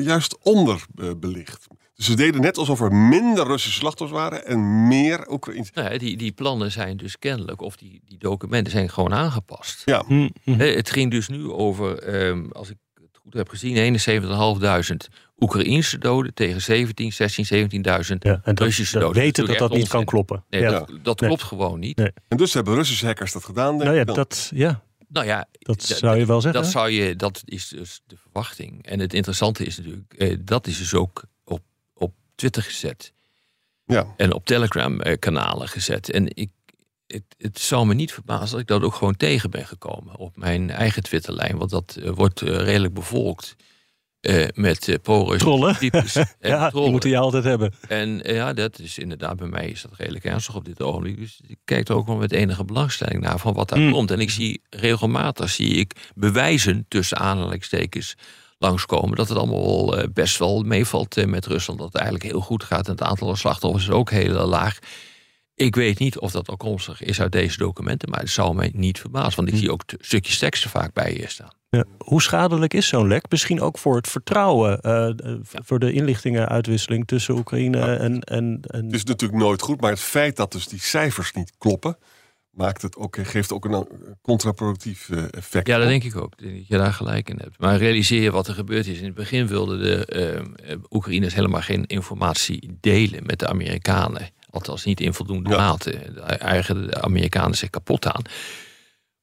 juist 0.00 0.38
onderbelicht. 0.42 1.66
Dus 1.68 1.76
ze 2.02 2.16
deden 2.16 2.40
net 2.40 2.58
alsof 2.58 2.80
er 2.80 2.92
minder 2.92 3.46
Russische 3.46 3.78
slachtoffers 3.78 4.20
waren 4.20 4.46
en 4.46 4.88
meer 4.88 5.30
Oekraïnse. 5.30 5.70
Nou, 5.74 5.98
die, 5.98 6.16
die 6.16 6.32
plannen 6.32 6.72
zijn 6.72 6.96
dus 6.96 7.18
kennelijk, 7.18 7.60
of 7.60 7.76
die, 7.76 8.02
die 8.04 8.18
documenten 8.18 8.72
zijn 8.72 8.90
gewoon 8.90 9.14
aangepast. 9.14 9.82
Ja. 9.84 10.04
Hm, 10.06 10.28
hm. 10.42 10.58
Het 10.58 10.90
ging 10.90 11.10
dus 11.10 11.28
nu 11.28 11.50
over, 11.50 11.98
ehm, 11.98 12.46
als 12.50 12.70
ik 12.70 12.76
het 12.94 13.18
goed 13.22 13.34
heb 13.34 13.48
gezien, 13.48 13.76
71.500 13.76 15.08
Oekraïnse 15.38 15.98
doden 15.98 16.34
tegen 16.34 16.62
17, 16.62 17.12
16, 17.12 17.44
17.000 17.44 18.16
ja, 18.18 18.40
Russische 18.44 18.98
doden. 18.98 19.22
weten 19.22 19.46
dat 19.46 19.58
dat 19.58 19.72
niet 19.72 19.88
kan 19.88 20.04
kloppen. 20.04 20.44
Nee, 20.50 20.62
dat, 20.62 20.90
dat 21.02 21.18
klopt 21.18 21.42
gewoon 21.42 21.78
niet. 21.78 21.96
Nee. 21.96 22.12
En 22.28 22.36
dus 22.36 22.54
hebben 22.54 22.74
Russische 22.74 23.06
hackers 23.06 23.32
dat 23.32 23.44
gedaan. 23.44 23.70
Denk 23.70 23.82
nou 23.82 23.96
ja, 23.96 24.04
dat, 24.04 24.50
ja. 24.54 24.82
Nou 25.08 25.26
ja, 25.26 25.46
dat 25.58 25.82
zou 25.82 26.18
je 26.18 26.26
wel 26.26 26.40
zeggen. 26.40 26.62
Dat, 26.62 26.70
zou 26.70 26.90
je, 26.90 27.16
dat 27.16 27.42
is 27.44 27.68
dus 27.68 28.00
de 28.06 28.16
verwachting. 28.16 28.86
En 28.86 29.00
het 29.00 29.14
interessante 29.14 29.64
is 29.64 29.76
natuurlijk, 29.76 30.14
eh, 30.14 30.36
dat 30.40 30.66
is 30.66 30.78
dus 30.78 30.94
ook 30.94 31.24
Twitter 32.42 32.62
gezet. 32.62 33.12
Ja. 33.84 34.14
En 34.16 34.32
op 34.32 34.46
Telegram-kanalen 34.46 35.66
eh, 35.66 35.72
gezet. 35.72 36.10
En 36.10 36.36
ik, 36.36 36.50
het, 37.06 37.22
het 37.38 37.58
zou 37.58 37.86
me 37.86 37.94
niet 37.94 38.12
verbazen 38.12 38.50
dat 38.50 38.60
ik 38.60 38.66
dat 38.66 38.82
ook 38.82 38.94
gewoon 38.94 39.16
tegen 39.16 39.50
ben 39.50 39.66
gekomen 39.66 40.16
op 40.16 40.36
mijn 40.36 40.70
eigen 40.70 41.02
Twitterlijn. 41.02 41.58
Want 41.58 41.70
dat 41.70 41.96
uh, 41.98 42.10
wordt 42.10 42.40
uh, 42.40 42.56
redelijk 42.56 42.94
bevolkt 42.94 43.56
uh, 44.20 44.46
met 44.54 44.88
uh, 44.88 44.96
pro 45.02 45.36
Trollen. 45.36 45.76
Types. 45.78 46.12
ja, 46.40 46.70
die 46.70 46.90
moeten 46.90 47.10
je 47.10 47.16
altijd 47.16 47.44
hebben. 47.44 47.74
En 47.88 48.20
ja, 48.24 48.52
dat 48.52 48.78
is 48.78 48.98
inderdaad, 48.98 49.36
bij 49.36 49.48
mij 49.48 49.68
is 49.68 49.82
dat 49.82 49.96
redelijk 49.96 50.24
ernstig 50.24 50.54
op 50.54 50.64
dit 50.64 50.82
ogenblik. 50.82 51.16
Dus 51.16 51.40
ik 51.46 51.58
kijk 51.64 51.88
er 51.88 51.94
ook 51.94 52.06
wel 52.06 52.16
met 52.16 52.32
enige 52.32 52.64
belangstelling 52.64 53.20
naar 53.20 53.38
van 53.38 53.54
wat 53.54 53.68
daar 53.68 53.78
mm. 53.78 53.92
komt. 53.92 54.10
En 54.10 54.20
ik 54.20 54.30
zie 54.30 54.62
regelmatig 54.70 55.50
zie 55.50 55.74
ik 55.74 56.10
bewijzen 56.14 56.84
tussen 56.88 57.18
aanhalingstekens 57.18 58.16
langskomen. 58.62 59.16
Dat 59.16 59.28
het 59.28 59.38
allemaal 59.38 59.98
eh, 59.98 60.08
best 60.12 60.38
wel 60.38 60.62
meevalt 60.62 61.16
eh, 61.16 61.26
met 61.26 61.46
Rusland. 61.46 61.78
Dat 61.78 61.92
het 61.92 62.02
eigenlijk 62.02 62.30
heel 62.30 62.40
goed 62.40 62.64
gaat. 62.64 62.86
En 62.86 62.92
het 62.92 63.02
aantal 63.02 63.36
slachtoffers 63.36 63.84
is 63.84 63.90
ook 63.90 64.10
heel 64.10 64.46
laag. 64.46 64.78
Ik 65.54 65.74
weet 65.74 65.98
niet 65.98 66.18
of 66.18 66.32
dat 66.32 66.48
afkomstig 66.48 67.02
is 67.02 67.20
uit 67.20 67.32
deze 67.32 67.58
documenten, 67.58 68.10
maar 68.10 68.20
het 68.20 68.30
zou 68.30 68.54
mij 68.54 68.70
niet 68.74 69.00
verbazen. 69.00 69.36
Want 69.36 69.48
ik 69.48 69.54
hm. 69.54 69.60
zie 69.60 69.72
ook 69.72 69.82
stukjes 70.00 70.38
teksten 70.38 70.70
vaak 70.70 70.92
bij 70.92 71.16
je 71.16 71.28
staan. 71.28 71.52
Ja. 71.76 71.84
Hoe 71.98 72.22
schadelijk 72.22 72.74
is 72.74 72.88
zo'n 72.88 73.08
lek? 73.08 73.24
Misschien 73.28 73.60
ook 73.60 73.78
voor 73.78 73.96
het 73.96 74.08
vertrouwen, 74.08 74.78
uh, 74.82 75.36
voor 75.42 75.78
de 75.78 75.92
inlichtingenuitwisseling 75.92 77.06
tussen 77.06 77.36
Oekraïne 77.36 77.96
en, 77.96 78.20
en, 78.20 78.60
en. 78.66 78.84
Het 78.84 78.94
is 78.94 79.04
natuurlijk 79.04 79.40
nooit 79.40 79.62
goed, 79.62 79.80
maar 79.80 79.90
het 79.90 80.00
feit 80.00 80.36
dat 80.36 80.52
dus 80.52 80.66
die 80.66 80.80
cijfers 80.80 81.32
niet 81.32 81.52
kloppen, 81.58 81.96
maakt 82.52 82.82
het 82.82 82.96
ook, 82.96 83.16
geeft 83.22 83.52
ook 83.52 83.64
een 83.64 83.86
contraproductief 84.22 85.10
eh, 85.10 85.24
effect. 85.30 85.66
Ja, 85.66 85.78
dat 85.78 85.88
denk 85.88 86.04
ik 86.04 86.16
ook. 86.16 86.38
Dat 86.38 86.68
je 86.68 86.76
daar 86.76 86.92
gelijk 86.92 87.28
in 87.28 87.38
hebt. 87.38 87.58
Maar 87.58 87.76
realiseer 87.76 88.22
je 88.22 88.30
wat 88.30 88.48
er 88.48 88.54
gebeurd 88.54 88.86
is. 88.86 88.98
In 88.98 89.04
het 89.04 89.14
begin 89.14 89.46
wilden 89.46 89.78
de 89.78 90.44
uh, 90.66 90.76
Oekraïners 90.90 91.34
helemaal 91.34 91.60
geen 91.60 91.86
informatie 91.86 92.76
delen 92.80 93.26
met 93.26 93.38
de 93.38 93.48
Amerikanen. 93.48 94.28
Althans, 94.50 94.84
niet 94.84 95.00
in 95.00 95.14
voldoende 95.14 95.50
mate. 95.50 96.12
Daar 96.14 96.28
eigen 96.28 96.86
de 96.86 97.02
Amerikanen 97.02 97.56
zich 97.56 97.70
kapot 97.70 98.06
aan. 98.06 98.22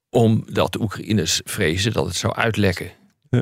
Omdat 0.10 0.74
de 0.74 0.82
Oekraïners 0.82 1.42
vrezen 1.44 1.94
dat 1.94 2.06
het 2.06 2.16
zou 2.16 2.34
uitlekken. 2.36 2.92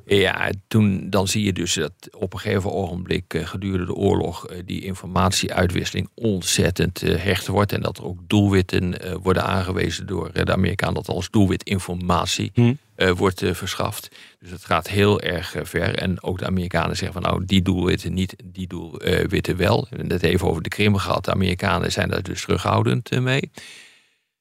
Ja. 0.05 0.51
toen, 0.67 1.09
dan 1.09 1.27
zie 1.27 1.43
je 1.43 1.53
dus 1.53 1.73
dat 1.73 1.91
op 2.11 2.33
een 2.33 2.39
gegeven 2.39 2.71
ogenblik 2.71 3.33
eh, 3.33 3.47
gedurende 3.47 3.85
de 3.85 3.93
oorlog 3.93 4.47
eh, 4.47 4.61
die 4.65 4.81
informatieuitwisseling 4.81 6.09
ontzettend 6.15 7.01
eh, 7.01 7.15
hecht 7.15 7.47
wordt. 7.47 7.71
En 7.71 7.81
dat 7.81 7.97
er 7.97 8.05
ook 8.05 8.19
doelwitten 8.27 8.95
worden 9.21 9.43
aangewezen 9.43 10.07
door 10.07 10.31
de 10.33 10.53
Amerikanen 10.53 10.93
dat 10.93 11.07
als 11.07 11.29
doelwit 11.29 11.63
informatie 11.63 12.51
hm. 12.53 12.73
wordt 13.15 13.43
verschaft. 13.51 14.09
Dus 14.39 14.51
het 14.51 14.65
gaat 14.65 14.87
heel 14.87 15.21
erg 15.21 15.55
ver. 15.63 15.95
En 15.95 16.23
ook 16.23 16.39
de 16.39 16.45
Amerikanen 16.45 16.97
zeggen 16.97 17.21
van 17.21 17.31
nou 17.31 17.45
die 17.45 17.61
doelwitten 17.61 18.13
niet, 18.13 18.35
die 18.45 18.67
doelwitten 18.67 19.57
wel. 19.57 19.81
We 19.81 19.87
hebben 19.89 20.11
het 20.11 20.23
even 20.23 20.47
over 20.47 20.61
de 20.61 20.69
Krim 20.69 20.95
gehad. 20.95 21.25
De 21.25 21.31
Amerikanen 21.31 21.91
zijn 21.91 22.09
daar 22.09 22.23
dus 22.23 22.41
terughoudend 22.41 23.19
mee. 23.19 23.51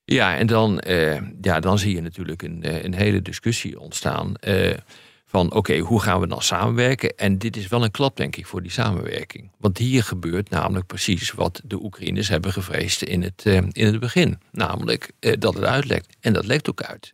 Ja, 0.05 0.37
en 0.37 0.47
dan, 0.47 0.81
ja, 1.41 1.59
dan 1.59 1.79
zie 1.79 1.95
je 1.95 2.01
natuurlijk 2.01 2.41
een, 2.41 2.85
een 2.85 2.93
hele 2.93 3.21
discussie 3.21 3.79
ontstaan 3.79 4.33
van 5.29 5.53
oké, 5.53 5.77
hoe 5.77 6.01
gaan 6.01 6.19
we 6.19 6.27
dan 6.27 6.41
samenwerken? 6.41 7.17
En 7.17 7.37
dit 7.37 7.57
is 7.57 7.67
wel 7.67 7.83
een 7.83 7.91
klap, 7.91 8.17
denk 8.17 8.35
ik, 8.35 8.45
voor 8.45 8.61
die 8.61 8.71
samenwerking. 8.71 9.51
Want 9.57 9.77
hier 9.77 10.03
gebeurt 10.03 10.49
namelijk 10.49 10.85
precies 10.85 11.31
wat 11.31 11.61
de 11.63 11.83
Oekraïners 11.83 12.27
hebben 12.27 12.53
gevreesd 12.53 13.01
in 13.01 13.21
het, 13.21 13.43
uh, 13.47 13.55
in 13.55 13.85
het 13.85 13.99
begin. 13.99 14.39
Namelijk 14.51 15.11
uh, 15.19 15.33
dat 15.39 15.53
het 15.53 15.63
uitlekt. 15.63 16.15
En 16.19 16.33
dat 16.33 16.45
lekt 16.45 16.69
ook 16.69 16.81
uit. 16.81 17.13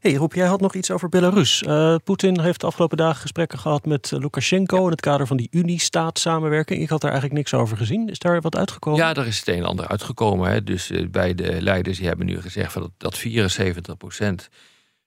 Hey 0.00 0.14
Roep, 0.14 0.34
jij 0.34 0.46
had 0.46 0.60
nog 0.60 0.74
iets 0.74 0.90
over 0.90 1.08
Belarus. 1.08 1.62
Uh, 1.62 1.94
Poetin 2.04 2.40
heeft 2.40 2.60
de 2.60 2.66
afgelopen 2.66 2.96
dagen 2.96 3.20
gesprekken 3.20 3.58
gehad 3.58 3.86
met 3.86 4.10
Lukashenko 4.10 4.84
in 4.84 4.90
het 4.90 5.00
kader 5.00 5.26
van 5.26 5.36
die 5.36 5.48
Unie-staat-samenwerking. 5.50 6.80
Ik 6.80 6.88
had 6.88 7.00
daar 7.00 7.10
eigenlijk 7.10 7.40
niks 7.40 7.54
over 7.54 7.76
gezien. 7.76 8.08
Is 8.08 8.18
daar 8.18 8.40
wat 8.40 8.56
uitgekomen? 8.56 9.00
Ja, 9.00 9.12
daar 9.12 9.26
is 9.26 9.38
het 9.38 9.48
een 9.48 9.54
en 9.54 9.64
ander 9.64 9.88
uitgekomen. 9.88 10.50
Hè. 10.50 10.62
Dus 10.62 10.92
bij 11.10 11.34
de 11.34 11.62
leiders 11.62 11.98
die 11.98 12.06
hebben 12.06 12.26
nu 12.26 12.40
gezegd 12.40 12.72
van 12.72 12.82
dat, 12.82 12.90
dat 12.96 13.18
74 13.18 13.96
procent 13.96 14.48
eh, 14.50 14.58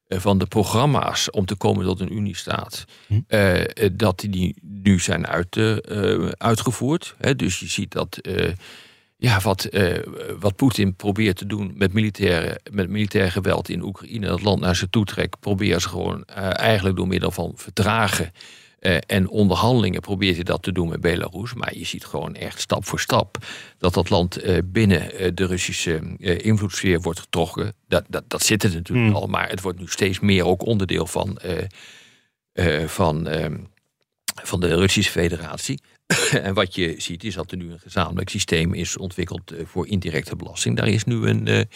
van 0.07 0.37
de 0.37 0.45
programma's 0.45 1.31
om 1.31 1.45
te 1.45 1.55
komen 1.55 1.85
tot 1.85 1.99
een 1.99 2.13
Uniestaat, 2.13 2.85
hm. 3.07 3.19
uh, 3.27 3.63
dat 3.93 4.25
die 4.29 4.55
nu 4.61 4.99
zijn 4.99 5.27
uit, 5.27 5.55
uh, 5.55 6.29
uitgevoerd. 6.37 7.15
Hè, 7.17 7.35
dus 7.35 7.59
je 7.59 7.67
ziet 7.67 7.91
dat 7.91 8.19
ja, 9.19 9.39
wat, 9.39 9.69
wat 10.39 10.55
Poetin 10.55 10.95
probeert 10.95 11.37
te 11.37 11.45
doen 11.45 11.73
met, 11.75 11.93
militaire, 11.93 12.59
met 12.71 12.89
militair 12.89 13.31
geweld 13.31 13.69
in 13.69 13.83
Oekraïne, 13.83 14.27
dat 14.27 14.41
land 14.41 14.59
naar 14.59 14.75
zich 14.75 14.89
toe 14.89 15.05
trekt, 15.05 15.39
probeert 15.39 15.81
ze 15.81 15.89
gewoon 15.89 16.25
eigenlijk 16.25 16.95
door 16.95 17.07
middel 17.07 17.31
van 17.31 17.51
verdragen 17.55 18.31
uh, 18.79 18.97
en 19.05 19.29
onderhandelingen 19.29 20.01
probeert 20.01 20.35
hij 20.35 20.43
dat 20.43 20.63
te 20.63 20.71
doen 20.71 20.89
met 20.89 21.01
Belarus. 21.01 21.53
Maar 21.53 21.77
je 21.77 21.85
ziet 21.85 22.05
gewoon 22.05 22.35
echt 22.35 22.59
stap 22.59 22.85
voor 22.85 22.99
stap 22.99 23.37
dat 23.77 23.93
dat 23.93 24.09
land 24.09 24.43
uh, 24.43 24.57
binnen 24.65 25.21
uh, 25.21 25.31
de 25.33 25.45
Russische 25.45 26.01
invloedssfeer 26.19 27.01
wordt 27.01 27.19
getrokken. 27.19 27.73
Dat, 27.87 28.05
dat, 28.07 28.23
dat 28.27 28.43
zit 28.43 28.63
er 28.63 28.73
natuurlijk 28.73 29.07
hmm. 29.07 29.15
al, 29.15 29.27
maar 29.27 29.49
het 29.49 29.61
wordt 29.61 29.79
nu 29.79 29.87
steeds 29.87 30.19
meer 30.19 30.45
ook 30.45 30.65
onderdeel 30.65 31.05
van, 31.05 31.39
van, 32.85 33.27
ehm, 33.27 33.57
van 34.43 34.59
de 34.59 34.75
Russische 34.75 35.11
Federatie. 35.11 35.79
en 36.31 36.53
wat 36.53 36.75
je 36.75 36.95
ziet 36.97 37.23
is 37.23 37.33
dat 37.33 37.51
er 37.51 37.57
nu 37.57 37.71
een 37.71 37.79
gezamenlijk 37.79 38.29
systeem 38.29 38.73
is 38.73 38.97
ontwikkeld 38.97 39.53
voor 39.63 39.87
indirecte 39.87 40.35
belasting. 40.35 40.77
Daar 40.77 40.87
is 40.87 41.03
nu 41.03 41.27
een 41.27 41.67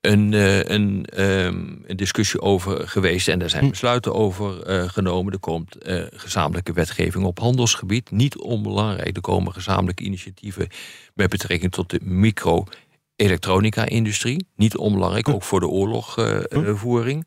een, 0.00 0.34
eh, 0.34 0.64
een, 0.64 1.04
ehm, 1.04 1.66
een, 1.86 1.96
discussie 1.96 2.40
over 2.40 2.88
geweest 2.88 3.28
en 3.28 3.38
daar 3.38 3.50
zijn 3.50 3.64
hm. 3.64 3.70
besluiten 3.70 4.14
over 4.14 4.62
eh, 4.62 4.88
genomen. 4.88 5.32
Er 5.32 5.38
komt 5.38 5.86
uh, 5.86 6.02
gezamenlijke 6.10 6.72
wetgeving 6.72 7.24
op 7.24 7.38
handelsgebied. 7.38 8.10
Niet 8.10 8.38
onbelangrijk, 8.38 9.16
er 9.16 9.22
komen 9.22 9.52
gezamenlijke 9.52 10.04
initiatieven 10.04 10.68
met 11.14 11.30
betrekking 11.30 11.72
tot 11.72 11.90
de 11.90 12.00
micro-elektronica-industrie. 12.02 14.46
Niet 14.56 14.76
onbelangrijk, 14.76 15.26
hm. 15.26 15.32
ook 15.32 15.42
voor 15.42 15.60
de 15.60 15.68
oorlogvoering. 15.68 17.26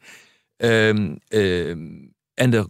Ehm, 0.58 1.16
ehm, 1.28 1.88
en 2.34 2.54
er 2.54 2.66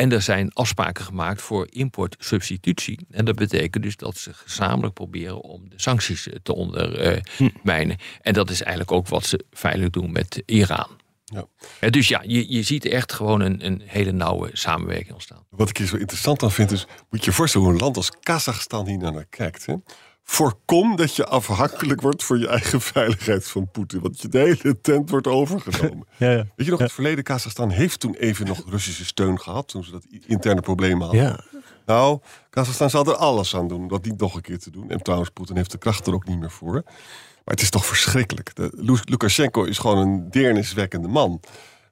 en 0.00 0.12
er 0.12 0.22
zijn 0.22 0.52
afspraken 0.52 1.04
gemaakt 1.04 1.42
voor 1.42 1.66
importsubstitutie. 1.70 3.06
En 3.10 3.24
dat 3.24 3.36
betekent 3.36 3.82
dus 3.82 3.96
dat 3.96 4.16
ze 4.16 4.34
gezamenlijk 4.34 4.94
proberen 4.94 5.40
om 5.40 5.68
de 5.68 5.74
sancties 5.76 6.28
eh, 6.28 6.34
te 6.42 6.54
ondermijnen. 6.54 7.96
En 8.20 8.32
dat 8.32 8.50
is 8.50 8.60
eigenlijk 8.60 8.92
ook 8.92 9.08
wat 9.08 9.26
ze 9.26 9.44
veilig 9.50 9.90
doen 9.90 10.12
met 10.12 10.42
Iran. 10.46 10.88
Ja. 11.24 11.46
Dus 11.90 12.08
ja, 12.08 12.22
je, 12.26 12.52
je 12.52 12.62
ziet 12.62 12.84
echt 12.84 13.12
gewoon 13.12 13.40
een, 13.40 13.66
een 13.66 13.82
hele 13.84 14.12
nauwe 14.12 14.50
samenwerking 14.52 15.12
ontstaan. 15.12 15.44
Wat 15.50 15.68
ik 15.68 15.76
hier 15.76 15.86
zo 15.86 15.96
interessant 15.96 16.42
aan 16.42 16.52
vind, 16.52 16.70
is 16.70 16.86
moet 17.10 17.24
je 17.24 17.30
je 17.30 17.36
voorstellen 17.36 17.66
hoe 17.66 17.76
een 17.76 17.82
land 17.82 17.96
als 17.96 18.10
Kazachstan 18.20 18.86
hier 18.86 18.98
naar 18.98 19.24
kijkt. 19.24 19.66
Hè? 19.66 19.74
Voorkom 20.30 20.96
dat 20.96 21.16
je 21.16 21.26
afhankelijk 21.26 22.00
wordt 22.00 22.22
voor 22.22 22.38
je 22.38 22.48
eigen 22.48 22.80
veiligheid 22.80 23.48
van 23.48 23.70
Poetin. 23.70 24.00
Want 24.00 24.20
je 24.20 24.28
de 24.28 24.38
hele 24.38 24.80
tent 24.80 25.10
wordt 25.10 25.26
overgenomen. 25.26 26.06
Ja, 26.16 26.30
ja. 26.30 26.36
Weet 26.56 26.66
je 26.66 26.70
nog, 26.70 26.80
het 26.80 26.92
verleden 26.92 27.24
Kazachstan 27.24 27.70
heeft 27.70 28.00
toen 28.00 28.14
even 28.14 28.46
nog 28.46 28.62
Russische 28.68 29.04
steun 29.04 29.40
gehad. 29.40 29.68
Toen 29.68 29.84
ze 29.84 29.90
dat 29.90 30.06
interne 30.26 30.60
problemen 30.60 31.02
hadden. 31.02 31.22
Ja. 31.22 31.40
Nou, 31.86 32.18
Kazachstan 32.50 32.90
zal 32.90 33.06
er 33.06 33.14
alles 33.14 33.56
aan 33.56 33.68
doen 33.68 33.88
dat 33.88 34.04
niet 34.04 34.20
nog 34.20 34.34
een 34.34 34.40
keer 34.40 34.58
te 34.58 34.70
doen. 34.70 34.90
En 34.90 35.02
trouwens, 35.02 35.30
Poetin 35.30 35.56
heeft 35.56 35.70
de 35.70 35.78
kracht 35.78 36.06
er 36.06 36.14
ook 36.14 36.26
niet 36.26 36.38
meer 36.38 36.50
voor. 36.50 36.82
Maar 37.44 37.54
het 37.54 37.60
is 37.60 37.70
toch 37.70 37.86
verschrikkelijk. 37.86 38.54
De, 38.54 39.00
Lukashenko 39.04 39.64
is 39.64 39.78
gewoon 39.78 39.98
een 39.98 40.30
deerniswekkende 40.30 41.08
man. 41.08 41.40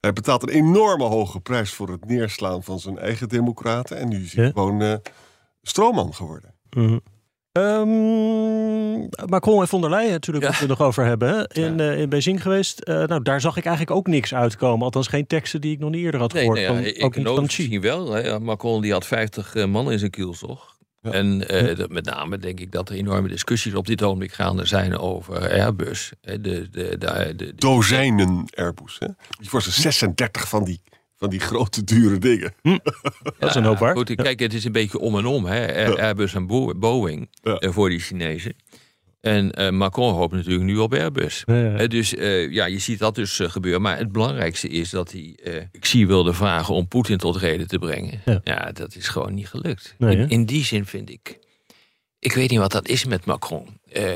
Hij 0.00 0.12
betaalt 0.12 0.42
een 0.42 0.49
enorme 0.49 1.04
hoge 1.04 1.40
prijs 1.40 1.73
voor 1.73 1.88
het 1.88 2.04
neerslaan 2.04 2.62
van 2.62 2.80
zijn 2.80 2.99
eigen 2.99 3.28
democraten. 3.28 3.97
En 3.97 4.09
nu 4.09 4.25
is 4.25 4.33
hij 4.33 4.50
gewoon 4.50 4.83
uh, 4.83 4.95
stroomman 5.62 6.14
geworden. 6.14 6.54
Mm 6.71 7.00
Um, 7.52 9.09
Macron 9.26 9.61
en 9.61 9.69
von 9.69 9.81
der 9.81 9.90
Leyen 9.90 10.11
natuurlijk, 10.11 10.45
ja. 10.45 10.50
wat 10.50 10.61
we 10.61 10.67
nog 10.67 10.81
over 10.81 11.05
hebben, 11.05 11.47
in, 11.47 11.76
ja. 11.76 11.93
uh, 11.93 12.00
in 12.00 12.09
Beijing 12.09 12.43
geweest. 12.43 12.81
Uh, 12.85 13.05
nou, 13.05 13.23
daar 13.23 13.40
zag 13.40 13.57
ik 13.57 13.64
eigenlijk 13.64 13.97
ook 13.97 14.07
niks 14.07 14.35
uitkomen. 14.35 14.85
Althans 14.85 15.07
geen 15.07 15.26
teksten 15.26 15.61
die 15.61 15.73
ik 15.73 15.78
nog 15.78 15.90
niet 15.90 16.05
eerder 16.05 16.21
had 16.21 16.33
gehoord. 16.33 16.59
Nee, 16.59 16.71
nee, 16.71 17.02
ook 17.02 17.17
niet 17.17 17.26
van 17.26 17.43
misschien 17.43 17.81
wel. 17.81 18.12
Hè. 18.12 18.40
Macron 18.40 18.83
die 18.83 18.93
had 18.93 19.07
50 19.07 19.55
uh, 19.55 19.64
man 19.64 19.93
in 19.93 19.99
zijn 19.99 20.11
kielzog. 20.11 20.76
Ja. 21.02 21.11
En 21.11 21.38
dat, 21.76 21.90
met 21.90 22.05
name 22.05 22.38
denk 22.38 22.61
ik 22.61 22.73
dat 22.73 22.88
er 22.88 22.95
enorme 22.95 23.28
discussies 23.28 23.75
op 23.75 23.87
dit 23.87 24.02
ogenblik 24.02 24.33
gaande 24.33 24.64
zijn 24.64 24.99
over 24.99 25.50
Airbus. 25.50 26.12
De, 26.21 26.40
de, 26.40 26.69
de, 26.71 27.33
de, 27.37 27.52
Dozijnen 27.55 28.45
Airbus. 28.55 28.97
Hè? 28.99 29.07
Je 29.40 29.49
voor 29.49 29.62
36 29.62 30.49
van 30.49 30.64
die 30.64 30.81
van 31.18 31.30
die 31.30 31.40
grote, 31.40 31.84
dure 31.84 32.18
dingen. 32.18 32.54
Hm. 32.62 32.68
Dat 33.38 33.48
is 33.48 33.54
een 33.54 33.64
hoop 33.64 33.78
waar. 33.78 33.96
Goed, 33.96 34.14
kijk, 34.14 34.40
het 34.40 34.54
is 34.54 34.64
een 34.64 34.72
beetje 34.72 34.98
om 34.98 35.18
en 35.18 35.26
om. 35.26 35.44
Hè. 35.44 35.87
Airbus 36.00 36.34
en 36.34 36.46
Boeing 36.78 37.28
eh, 37.42 37.70
voor 37.70 37.88
die 37.88 37.98
Chinezen. 37.98 38.56
En 39.20 39.60
uh, 39.60 39.70
Macron 39.70 40.14
hoopt 40.14 40.34
natuurlijk 40.34 40.64
nu 40.64 40.76
op 40.76 40.94
Airbus. 40.94 41.42
Ja, 41.46 41.87
dus 41.87 42.14
uh, 42.14 42.52
ja, 42.52 42.66
je 42.66 42.78
ziet 42.78 42.98
dat 42.98 43.14
dus 43.14 43.40
gebeuren. 43.42 43.82
Maar 43.82 43.98
het 43.98 44.12
belangrijkste 44.12 44.68
is 44.68 44.90
dat 44.90 45.12
hij 45.12 45.37
ik 45.72 45.84
zie 45.84 46.06
wilde 46.06 46.32
vragen 46.32 46.75
om 46.75 46.88
Poetin 46.88 47.18
tot 47.18 47.37
reden 47.37 47.68
te 47.68 47.78
brengen. 47.78 48.20
Ja, 48.44 48.72
dat 48.72 48.94
is 48.94 49.08
gewoon 49.08 49.34
niet 49.34 49.48
gelukt. 49.48 49.94
in, 49.98 50.28
in, 50.28 50.44
die 50.44 50.64
zin 50.64 50.87
vind 50.87 51.10
ik. 51.10 51.38
Ik 52.18 52.32
weet 52.32 52.50
niet 52.50 52.58
wat 52.58 52.72
dat 52.72 52.88
is 52.88 53.04
met 53.04 53.25
Macron. 53.25 53.66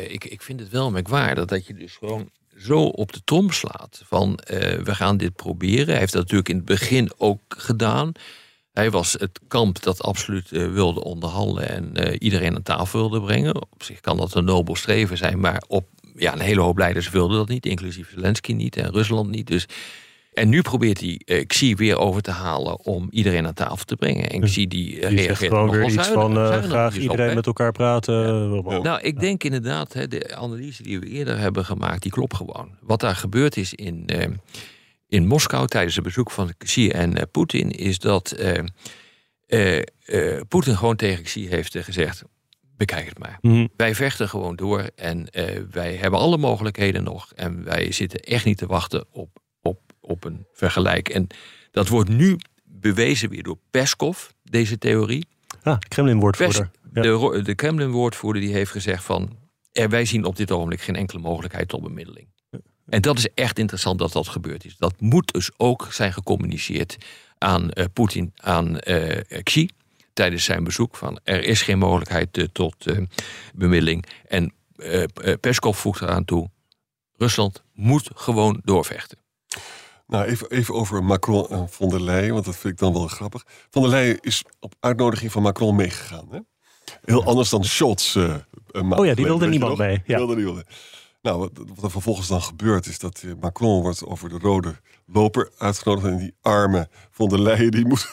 ik, 0.09 0.25
ik 0.25 0.43
vind 0.43 0.61
het 0.61 0.69
wel 0.69 0.91
merkwaardig 0.91 1.45
dat 1.45 1.67
je 1.67 1.75
dus 1.75 1.97
gewoon 1.97 2.31
zo 2.65 2.83
op 2.85 3.13
de 3.13 3.21
trom 3.25 3.51
slaat 3.51 4.03
van 4.05 4.29
uh, 4.31 4.59
we 4.59 4.95
gaan 4.95 5.17
dit 5.17 5.35
proberen. 5.35 5.87
Hij 5.87 5.99
heeft 5.99 6.13
dat 6.13 6.23
natuurlijk 6.23 6.49
in 6.49 6.57
het 6.57 6.65
begin 6.65 7.11
ook 7.17 7.41
gedaan. 7.49 8.13
Hij 8.73 8.91
was 8.91 9.13
het 9.13 9.41
kamp 9.49 9.83
dat 9.83 10.03
absoluut 10.03 10.51
uh, 10.51 10.73
wilde 10.73 11.05
onderhandelen 11.05 11.69
en 11.69 11.93
uh, 11.95 12.17
iedereen 12.19 12.55
aan 12.55 12.63
tafel 12.63 12.99
wilde 12.99 13.21
brengen. 13.21 13.55
Op 13.55 13.83
zich 13.83 14.01
kan 14.01 14.17
dat 14.17 14.35
een 14.35 14.45
nobel 14.45 14.77
streven 14.77 15.17
zijn, 15.17 15.41
maar 15.41 15.63
op, 15.69 15.87
ja, 16.17 16.33
een 16.33 16.41
hele 16.41 16.61
hoop 16.61 16.79
leiders 16.79 17.11
wilden 17.11 17.37
dat 17.37 17.49
niet, 17.49 17.67
inclusief 17.67 18.11
Zelensky 18.11 18.53
niet 18.53 18.77
en 18.77 18.93
Rusland 18.93 19.31
niet. 19.31 19.47
Dus 19.47 19.67
en 20.33 20.49
nu 20.49 20.63
probeert 20.63 21.01
hij 21.01 21.21
uh, 21.25 21.47
Xi 21.47 21.75
weer 21.75 21.99
over 21.99 22.23
te 22.23 22.31
halen 22.31 22.85
om 22.85 23.09
iedereen 23.11 23.47
aan 23.47 23.55
tafel 23.55 23.85
te 23.85 23.97
brengen. 23.97 24.31
En 24.31 24.41
Xi 24.41 24.67
die, 24.67 24.95
uh, 24.95 25.09
die 25.09 25.19
reageert 25.19 25.53
gewoon 25.53 25.71
weer 25.71 25.85
iets 25.85 26.09
van 26.09 26.39
uh, 26.39 26.63
graag 26.63 26.97
iedereen 26.97 27.35
met 27.35 27.47
elkaar 27.47 27.73
praten. 27.73 28.15
Ja. 28.65 28.79
Nou, 28.79 29.01
ik 29.01 29.21
denk 29.21 29.45
inderdaad, 29.45 29.93
hè, 29.93 30.09
de 30.09 30.37
analyse 30.37 30.83
die 30.83 31.01
we 31.01 31.07
eerder 31.07 31.39
hebben 31.39 31.65
gemaakt, 31.65 32.03
die 32.03 32.11
klopt 32.11 32.37
gewoon. 32.37 32.71
Wat 32.81 33.01
daar 33.01 33.17
gebeurd 33.17 33.57
is 33.57 33.75
in, 33.75 34.07
in 35.09 35.27
Moskou 35.27 35.67
tijdens 35.67 35.95
het 35.95 36.05
bezoek 36.05 36.31
van 36.31 36.53
Xi 36.59 36.89
en 36.89 37.31
Poetin, 37.31 37.71
is 37.71 37.99
dat 37.99 38.37
Poetin 40.49 40.77
gewoon 40.77 40.97
tegen 40.97 41.23
Xi 41.23 41.49
heeft 41.49 41.77
gezegd, 41.79 42.23
bekijk 42.77 43.09
het 43.09 43.19
maar. 43.19 43.39
Mhm. 43.41 43.67
Wij 43.77 43.95
vechten 43.95 44.29
gewoon 44.29 44.57
door 44.57 44.91
en 44.95 45.27
wij 45.71 45.95
hebben 45.95 46.21
alle 46.21 46.37
mogelijkheden 46.39 47.05
nog. 47.05 47.33
En 47.35 47.65
wij 47.65 47.93
zitten 47.93 48.21
echt 48.21 48.45
niet 48.45 48.59
te 48.59 48.67
wachten 48.67 49.05
op 49.11 49.41
op 50.03 50.25
een 50.25 50.47
vergelijk. 50.53 51.09
En 51.09 51.27
dat 51.71 51.89
wordt 51.89 52.09
nu 52.09 52.39
bewezen 52.65 53.29
weer 53.29 53.43
door 53.43 53.59
Peskov, 53.71 54.29
deze 54.43 54.79
theorie. 54.79 55.27
Ah, 55.63 55.79
Kremlin-woordvoerder. 55.89 56.71
De, 56.93 57.41
de 57.43 57.55
Kremlin-woordvoerder 57.55 58.43
die 58.43 58.53
heeft 58.53 58.71
gezegd 58.71 59.05
van... 59.05 59.37
Er, 59.73 59.89
wij 59.89 60.05
zien 60.05 60.25
op 60.25 60.37
dit 60.37 60.51
ogenblik 60.51 60.81
geen 60.81 60.97
enkele 60.97 61.21
mogelijkheid 61.21 61.69
tot 61.69 61.83
bemiddeling. 61.83 62.27
En 62.89 63.01
dat 63.01 63.19
is 63.19 63.29
echt 63.35 63.59
interessant 63.59 63.99
dat 63.99 64.13
dat 64.13 64.29
gebeurd 64.29 64.65
is. 64.65 64.77
Dat 64.77 65.01
moet 65.01 65.33
dus 65.33 65.51
ook 65.57 65.89
zijn 65.91 66.13
gecommuniceerd 66.13 66.97
aan 67.39 67.71
uh, 67.75 67.85
Poetin, 67.93 68.33
aan 68.37 68.77
uh, 68.85 69.21
Xi... 69.43 69.69
tijdens 70.13 70.45
zijn 70.45 70.65
bezoek 70.65 70.97
van 70.97 71.21
er 71.25 71.45
is 71.45 71.63
geen 71.63 71.79
mogelijkheid 71.79 72.37
uh, 72.37 72.45
tot 72.53 72.87
bemiddeling. 73.55 74.07
En 74.29 74.53
Peskov 75.41 75.79
voegt 75.79 76.01
eraan 76.01 76.25
toe. 76.25 76.51
Rusland 77.17 77.63
moet 77.75 78.11
gewoon 78.15 78.61
doorvechten. 78.65 79.19
Nou, 80.13 80.25
even, 80.25 80.51
even 80.51 80.75
over 80.75 81.05
Macron 81.05 81.49
en 81.49 81.69
von 81.69 81.89
der 81.89 82.03
Leyen, 82.03 82.33
want 82.33 82.45
dat 82.45 82.57
vind 82.57 82.73
ik 82.73 82.79
dan 82.79 82.93
wel 82.93 83.07
grappig. 83.07 83.45
Von 83.71 83.83
der 83.83 83.91
Leyen 83.91 84.21
is 84.21 84.45
op 84.61 84.75
uitnodiging 84.81 85.33
van 85.33 85.43
Macron 85.43 85.77
meegegaan. 85.77 86.27
Hè? 86.31 86.39
Heel 87.05 87.25
anders 87.25 87.49
dan 87.49 87.65
Scholz. 87.65 88.15
Uh, 88.15 88.35
oh 88.91 89.07
ja, 89.07 89.15
die 89.15 89.25
wilde 89.25 89.47
niemand 89.47 89.79
mee. 89.79 90.03
Ja. 90.07 90.17
Wilde 90.17 90.37
niemand 90.37 90.63
Nou, 91.23 91.39
wat, 91.39 91.51
wat, 91.75 91.85
er 91.85 91.91
vervolgens 91.91 92.29
dan 92.29 92.43
gebeurt 92.43 92.87
is 92.87 92.99
dat 92.99 93.25
Macron 93.41 93.83
wordt 93.83 94.07
over 94.07 94.29
de 94.29 94.39
rode 94.39 94.75
loper 95.07 95.51
uitgenodigd. 95.59 96.07
En 96.07 96.17
die 96.17 96.35
arme 96.41 96.89
von 97.11 97.29
der 97.29 97.41
Leyen 97.41 97.71
die 97.71 97.87
moet 97.87 98.07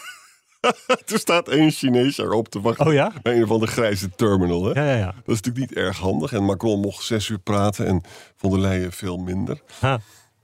er 1.14 1.20
staat 1.20 1.48
één 1.48 1.72
Chinees 1.72 2.18
erop 2.18 2.50
te 2.50 2.62
wachten. 2.62 2.86
Oh 2.86 2.94
ja? 2.94 3.14
Bij 3.22 3.42
een 3.42 3.48
van 3.48 3.60
de 3.60 3.68
grijze 3.68 4.10
terminal. 4.10 4.66
Hè? 4.66 4.72
Ja, 4.82 4.92
ja, 4.92 4.98
ja. 4.98 5.06
Dat 5.06 5.36
is 5.36 5.42
natuurlijk 5.42 5.70
niet 5.70 5.74
erg 5.74 5.98
handig. 5.98 6.34
En 6.34 6.44
Macron 6.44 6.80
mocht 6.80 7.04
zes 7.04 7.28
uur 7.30 7.40
praten 7.40 7.86
en 7.86 8.02
von 8.36 8.50
der 8.50 8.60
Leyen 8.60 8.92
veel 8.92 9.18
minder. 9.18 9.62
Ha. 9.80 10.00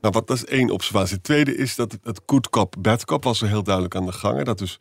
Nou, 0.05 0.17
wat, 0.17 0.27
dat 0.27 0.37
is 0.37 0.45
één 0.45 0.69
observatie. 0.69 1.15
Het 1.15 1.23
tweede 1.23 1.55
is 1.55 1.75
dat 1.75 1.97
het 2.03 2.21
good 2.25 2.49
cop, 2.49 2.75
bad 2.79 3.05
cop 3.05 3.23
was 3.23 3.41
er 3.41 3.47
heel 3.47 3.63
duidelijk 3.63 3.95
aan 3.95 4.05
de 4.05 4.11
gang. 4.11 4.43
Dat 4.43 4.57
dus 4.57 4.79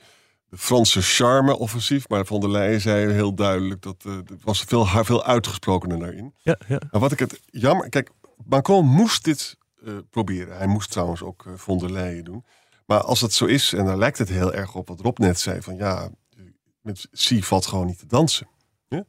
de 0.48 0.56
Franse 0.56 1.02
charme-offensief. 1.02 2.08
Maar 2.08 2.26
von 2.26 2.40
der 2.40 2.50
Leyen 2.50 2.80
zei 2.80 3.12
heel 3.12 3.34
duidelijk 3.34 3.82
dat 3.82 4.04
uh, 4.06 4.18
was 4.42 4.62
veel, 4.62 4.86
veel 4.86 5.24
uitgesprokener 5.24 5.98
daarin. 5.98 6.34
Ja, 6.42 6.58
ja. 6.68 6.80
Maar 6.90 7.00
wat 7.00 7.12
ik 7.12 7.18
het 7.18 7.40
jammer... 7.46 7.88
Kijk, 7.88 8.10
Macron 8.44 8.86
moest 8.86 9.24
dit 9.24 9.56
uh, 9.82 9.94
proberen. 10.10 10.56
Hij 10.56 10.66
moest 10.66 10.90
trouwens 10.90 11.22
ook 11.22 11.44
uh, 11.44 11.52
von 11.56 11.78
der 11.78 11.92
Leyen 11.92 12.24
doen. 12.24 12.44
Maar 12.86 13.00
als 13.00 13.20
het 13.20 13.32
zo 13.32 13.44
is, 13.44 13.72
en 13.72 13.84
daar 13.84 13.98
lijkt 13.98 14.18
het 14.18 14.28
heel 14.28 14.52
erg 14.52 14.74
op 14.74 14.88
wat 14.88 15.00
Rob 15.00 15.18
net 15.18 15.40
zei: 15.40 15.62
van 15.62 15.76
ja, 15.76 16.10
met 16.80 17.08
Xi 17.12 17.42
valt 17.42 17.66
gewoon 17.66 17.86
niet 17.86 17.98
te 17.98 18.06
dansen. 18.06 18.48
Ja? 18.88 19.04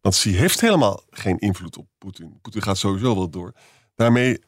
Want 0.00 0.14
Xi 0.14 0.36
heeft 0.36 0.60
helemaal 0.60 1.02
geen 1.10 1.38
invloed 1.38 1.76
op 1.76 1.86
Poetin. 1.98 2.38
Poetin 2.42 2.62
gaat 2.62 2.78
sowieso 2.78 3.14
wel 3.14 3.30
door. 3.30 3.52
Daarmee 3.94 4.38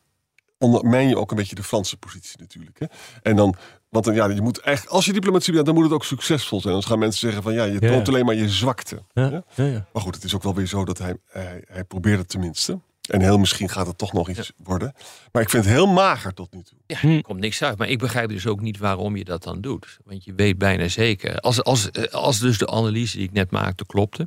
ondermijn 0.59 1.09
je 1.09 1.19
ook 1.19 1.31
een 1.31 1.37
beetje 1.37 1.55
de 1.55 1.63
Franse 1.63 1.97
positie 1.97 2.39
natuurlijk. 2.39 2.79
Hè? 2.79 2.87
En 3.23 3.37
dan, 3.37 3.55
want 3.89 4.05
dan, 4.05 4.15
ja, 4.15 4.29
je 4.29 4.41
moet 4.41 4.61
echt, 4.61 4.89
als 4.89 5.05
je 5.05 5.13
diplomatie 5.13 5.53
bent, 5.53 5.67
dan 5.67 5.75
moet 5.75 5.85
het 5.85 5.93
ook 5.93 6.05
succesvol 6.05 6.61
zijn. 6.61 6.73
Anders 6.73 6.91
gaan 6.91 6.99
mensen 6.99 7.21
zeggen 7.21 7.43
van 7.43 7.55
ja, 7.55 7.65
je 7.65 7.79
toont 7.79 8.09
alleen 8.09 8.25
maar 8.25 8.35
je 8.35 8.49
zwakte. 8.49 9.03
Ja, 9.13 9.43
ja? 9.55 9.87
Maar 9.93 10.03
goed, 10.03 10.15
het 10.15 10.25
is 10.25 10.35
ook 10.35 10.43
wel 10.43 10.55
weer 10.55 10.67
zo 10.67 10.85
dat 10.85 10.99
hij, 10.99 11.17
hij, 11.27 11.65
hij 11.67 11.85
probeert 11.85 12.19
het 12.19 12.29
tenminste. 12.29 12.79
En 13.09 13.21
heel 13.21 13.39
misschien 13.39 13.69
gaat 13.69 13.87
het 13.87 13.99
toch 13.99 14.13
nog 14.13 14.29
iets 14.29 14.53
worden. 14.57 14.95
Maar 15.33 15.43
ik 15.43 15.51
vind 15.51 15.65
het 15.65 15.73
heel 15.73 15.87
mager 15.87 16.35
tot 16.35 16.55
nu 16.55 16.63
toe. 16.63 16.79
Ja, 16.87 17.03
er 17.03 17.23
komt 17.23 17.41
niks 17.41 17.63
uit. 17.63 17.79
Maar 17.79 17.89
ik 17.89 17.99
begrijp 17.99 18.29
dus 18.29 18.47
ook 18.47 18.61
niet 18.61 18.79
waarom 18.79 19.17
je 19.17 19.25
dat 19.25 19.43
dan 19.43 19.61
doet. 19.61 19.99
Want 20.05 20.25
je 20.25 20.35
weet 20.35 20.59
bijna 20.59 20.89
zeker. 20.89 21.41
Als, 21.41 21.63
als, 21.63 22.11
als 22.11 22.39
dus 22.39 22.59
de 22.59 22.67
analyse 22.67 23.17
die 23.17 23.27
ik 23.27 23.33
net 23.33 23.51
maakte 23.51 23.87
klopte. 23.87 24.27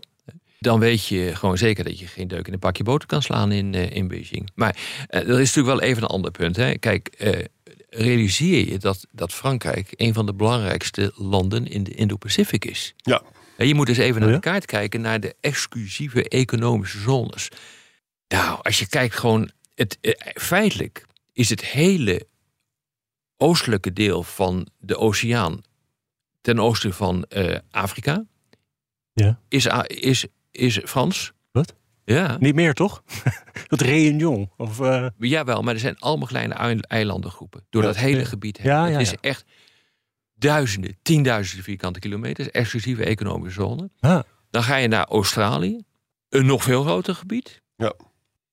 Dan 0.61 0.79
weet 0.79 1.05
je 1.07 1.35
gewoon 1.35 1.57
zeker 1.57 1.83
dat 1.83 1.99
je 1.99 2.07
geen 2.07 2.27
deuk 2.27 2.47
in 2.47 2.53
een 2.53 2.59
pakje 2.59 2.83
boter 2.83 3.07
kan 3.07 3.21
slaan 3.21 3.51
in, 3.51 3.73
uh, 3.73 3.91
in 3.91 4.07
Beijing. 4.07 4.49
Maar 4.55 4.75
uh, 4.75 5.19
er 5.19 5.39
is 5.39 5.53
natuurlijk 5.55 5.79
wel 5.79 5.89
even 5.89 6.03
een 6.03 6.09
ander 6.09 6.31
punt. 6.31 6.55
Hè. 6.55 6.77
Kijk, 6.77 7.15
uh, 7.17 7.45
realiseer 7.89 8.71
je 8.71 8.79
dat, 8.79 9.07
dat 9.11 9.33
Frankrijk 9.33 9.93
een 9.95 10.13
van 10.13 10.25
de 10.25 10.33
belangrijkste 10.33 11.11
landen 11.15 11.67
in 11.67 11.83
de 11.83 11.93
Indo-Pacific 11.93 12.65
is. 12.65 12.93
Ja. 12.97 13.21
je 13.57 13.75
moet 13.75 13.89
eens 13.89 13.97
even 13.97 14.21
naar 14.21 14.31
de 14.31 14.39
kaart 14.39 14.65
kijken 14.65 15.01
naar 15.01 15.19
de 15.19 15.35
exclusieve 15.39 16.29
economische 16.29 16.99
zones. 16.99 17.49
Nou, 18.27 18.59
als 18.61 18.79
je 18.79 18.87
kijkt 18.87 19.15
gewoon, 19.15 19.51
het, 19.75 19.97
eh, 20.01 20.13
feitelijk 20.33 21.05
is 21.33 21.49
het 21.49 21.65
hele 21.65 22.27
oostelijke 23.37 23.93
deel 23.93 24.23
van 24.23 24.67
de 24.79 24.97
oceaan 24.97 25.61
ten 26.41 26.59
oosten 26.59 26.93
van 26.93 27.25
uh, 27.29 27.57
Afrika, 27.71 28.25
ja. 29.13 29.39
is, 29.47 29.67
is, 29.87 30.25
is 30.51 30.79
Frans. 30.85 31.31
Wat? 31.51 31.73
Ja. 32.05 32.37
Niet 32.39 32.55
meer, 32.55 32.73
toch? 32.73 33.03
dat 33.67 33.81
Réunion? 33.81 34.49
Of, 34.57 34.79
uh... 34.79 35.07
Jawel, 35.17 35.61
maar 35.61 35.73
er 35.73 35.79
zijn 35.79 35.99
allemaal 35.99 36.27
kleine 36.27 36.81
eilandengroepen. 36.81 37.65
Door 37.69 37.81
dat 37.81 37.97
hele 37.97 38.25
gebied 38.25 38.57
heen. 38.57 38.71
Ja, 38.71 38.85
ja, 38.85 38.91
het 38.91 39.01
is 39.01 39.15
echt 39.21 39.45
duizenden, 40.33 40.97
tienduizenden 41.01 41.63
vierkante 41.63 41.99
kilometers. 41.99 42.51
Exclusieve 42.51 43.03
economische 43.03 43.61
zone. 43.61 43.89
Ah. 43.99 44.19
Dan 44.49 44.63
ga 44.63 44.75
je 44.75 44.87
naar 44.87 45.05
Australië. 45.05 45.83
Een 46.29 46.45
nog 46.45 46.63
veel 46.63 46.83
groter 46.83 47.15
gebied. 47.15 47.61
Ja 47.75 47.93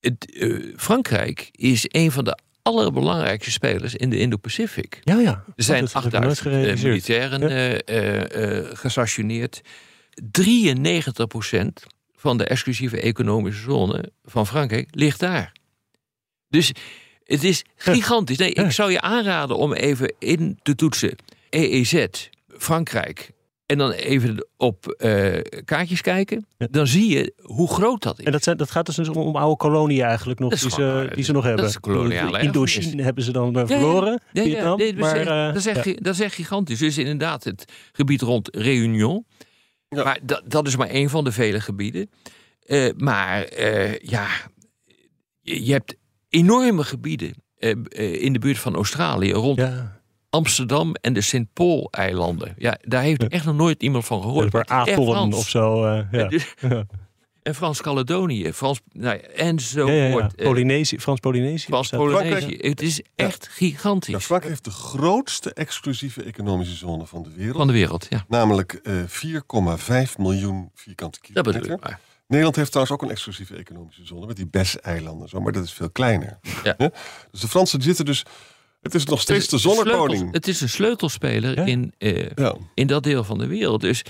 het, 0.01 0.35
uh, 0.35 0.75
Frankrijk 0.77 1.49
is 1.53 1.85
een 1.89 2.13
van 2.13 2.25
de 2.25 2.39
allerbelangrijkste 2.63 3.51
spelers 3.51 3.95
in 3.95 4.11
de 4.11 4.19
Indo-Pacific. 4.19 5.01
Ja, 5.05 5.19
ja. 5.19 5.45
Er 5.57 5.65
zijn 5.65 5.89
8000 5.93 6.47
uh, 6.47 6.83
militairen 6.83 7.49
ja. 7.51 8.75
gestationeerd. 8.75 9.61
93% 10.41 11.69
van 12.19 12.39
de 12.39 12.45
exclusieve 12.45 13.01
economische 13.01 13.63
zone 13.63 14.13
van 14.25 14.47
Frankrijk 14.47 14.89
ligt 14.91 15.21
daar. 15.21 15.53
Dus 16.49 16.73
het 17.25 17.45
is 17.45 17.65
gigantisch. 17.77 18.39
Nee, 18.39 18.53
ik 18.53 18.71
zou 18.71 18.91
je 18.91 19.01
aanraden 19.01 19.57
om 19.57 19.73
even 19.73 20.15
in 20.19 20.59
te 20.63 20.75
toetsen. 20.75 21.17
EEZ, 21.51 22.07
Frankrijk, 22.49 23.33
en 23.67 23.79
dan 23.79 23.91
even 23.91 24.47
op 24.57 24.97
uh, 24.99 25.41
kaartjes 25.65 26.01
kijken, 26.01 26.47
dan 26.71 26.87
zie 26.87 27.09
je 27.09 27.33
hoe 27.43 27.69
groot 27.69 28.03
dat 28.03 28.19
is. 28.19 28.25
En 28.25 28.33
dat, 28.33 28.43
zijn, 28.43 28.57
dat 28.57 28.71
gaat 28.71 28.97
dus 28.97 29.09
om, 29.09 29.17
om 29.17 29.37
oude 29.37 29.57
koloniën 29.57 30.03
eigenlijk 30.03 30.39
nog, 30.39 30.51
die, 30.59 30.71
ze, 30.71 31.11
die 31.15 31.25
ze 31.25 31.33
nog 31.33 31.45
hebben. 31.45 31.73
Dat 31.81 32.43
Indochine 32.43 33.03
hebben 33.03 33.25
ze 33.25 33.33
dan 33.33 33.59
uh, 33.59 33.67
verloren. 33.67 34.21
Ja, 34.33 34.43
ja, 34.43 34.59
ja, 34.59 34.75
nee, 34.75 34.95
maar, 34.95 35.21
uh, 35.21 35.47
dat, 35.47 35.57
is 35.57 35.67
echt, 35.67 36.05
dat 36.05 36.15
is 36.15 36.21
echt 36.21 36.35
gigantisch. 36.35 36.79
Dus 36.79 36.99
inderdaad 36.99 37.45
het 37.45 37.73
gebied 37.93 38.23
rond 38.23 38.57
Réunion. 38.57 39.27
Maar 39.89 40.19
dat, 40.23 40.43
dat 40.47 40.67
is 40.67 40.77
maar 40.77 40.89
één 40.89 41.11
van 41.11 41.25
de 41.25 41.33
vele 41.33 41.61
gebieden. 41.61 42.11
maar 42.97 43.61
ja, 44.03 44.27
je, 45.41 45.73
hebt 45.73 45.97
enorme 46.29 46.85
gebieden 46.85 47.35
in 48.21 48.33
de 48.33 48.39
buurt 48.39 48.59
van 48.59 48.75
Australië 48.75 49.33
rond 49.33 49.63
Amsterdam 50.31 50.95
en 51.01 51.13
de 51.13 51.21
Sint-Paul-eilanden. 51.21 52.55
Ja, 52.57 52.79
daar 52.81 53.03
heeft 53.03 53.29
echt 53.29 53.45
nog 53.45 53.57
nooit 53.57 53.83
iemand 53.83 54.05
van 54.05 54.23
gehoord. 54.23 54.53
Ja, 54.53 54.65
Apeldoorn 54.65 55.33
of 55.33 55.49
zo. 55.49 55.87
Ja. 56.11 56.29
Dus, 56.29 56.55
en 57.43 57.55
Frans-Caledonië, 57.55 58.53
Frans, 58.53 58.81
nou 58.93 59.17
ja, 59.17 59.23
enzovoort. 59.23 60.33
Ja, 60.37 60.45
ja, 60.45 60.45
Polynesië, 60.45 61.01
Frans-Polynesië. 61.01 61.67
Frans-Polynesië. 61.67 62.57
Het 62.61 62.83
is 62.83 63.03
echt 63.15 63.49
gigantisch. 63.51 64.13
Ja, 64.13 64.21
Frankrijk 64.21 64.53
heeft 64.53 64.65
de 64.65 64.71
grootste 64.71 65.53
exclusieve 65.53 66.23
economische 66.23 66.77
zone 66.77 67.07
van 67.07 67.23
de 67.23 67.31
wereld. 67.37 67.57
Van 67.57 67.67
de 67.67 67.73
wereld, 67.73 68.07
ja. 68.09 68.25
Namelijk 68.29 68.81
uh, 68.83 69.03
4,5 70.07 70.13
miljoen 70.17 70.71
vierkante 70.75 71.21
kilometer. 71.21 71.53
Dat 71.53 71.63
bedoel 71.63 71.77
ik 71.77 71.85
maar. 71.85 72.01
Nederland 72.27 72.57
heeft 72.57 72.71
trouwens 72.71 72.97
ook 72.97 73.03
een 73.03 73.15
exclusieve 73.15 73.57
economische 73.57 74.07
zone 74.07 74.27
met 74.27 74.37
die 74.37 74.47
Bes-eilanden, 74.47 75.29
zo, 75.29 75.41
maar 75.41 75.53
dat 75.53 75.65
is 75.65 75.73
veel 75.73 75.91
kleiner. 75.91 76.39
Ja. 76.65 76.75
Dus 77.31 77.41
de 77.41 77.49
Fransen 77.49 77.83
zitten 77.83 78.05
dus 78.05 78.25
het 78.83 78.95
is 78.95 79.05
nog 79.05 79.21
steeds 79.21 79.49
de 79.49 79.59
zonnekoning. 79.59 80.33
Het 80.33 80.49
is 80.49 80.61
een 80.61 80.69
sleutelspeler 80.69 81.67
in, 81.67 81.93
uh, 81.99 82.27
ja. 82.35 82.57
in 82.75 82.87
dat 82.87 83.03
deel 83.03 83.25
van 83.25 83.39
de 83.39 83.47
wereld. 83.47 83.81
Dus 83.81 84.03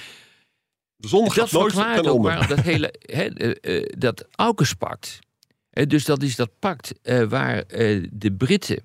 de 0.98 1.08
zon 1.08 1.32
gaat 1.32 1.50
dat 1.50 1.62
verklaart 1.62 2.06
ook 2.06 2.22
waarom 2.22 2.46
dat 2.46 2.60
hele 2.60 2.94
he, 3.00 3.28
uh, 3.34 3.54
uh, 3.62 3.92
dat 3.98 4.26
AUKUS-pact. 4.34 5.18
dus 5.70 6.04
dat 6.04 6.22
is 6.22 6.36
dat 6.36 6.50
pact 6.58 6.92
waar 7.28 7.64
de 8.10 8.34
Britten, 8.38 8.82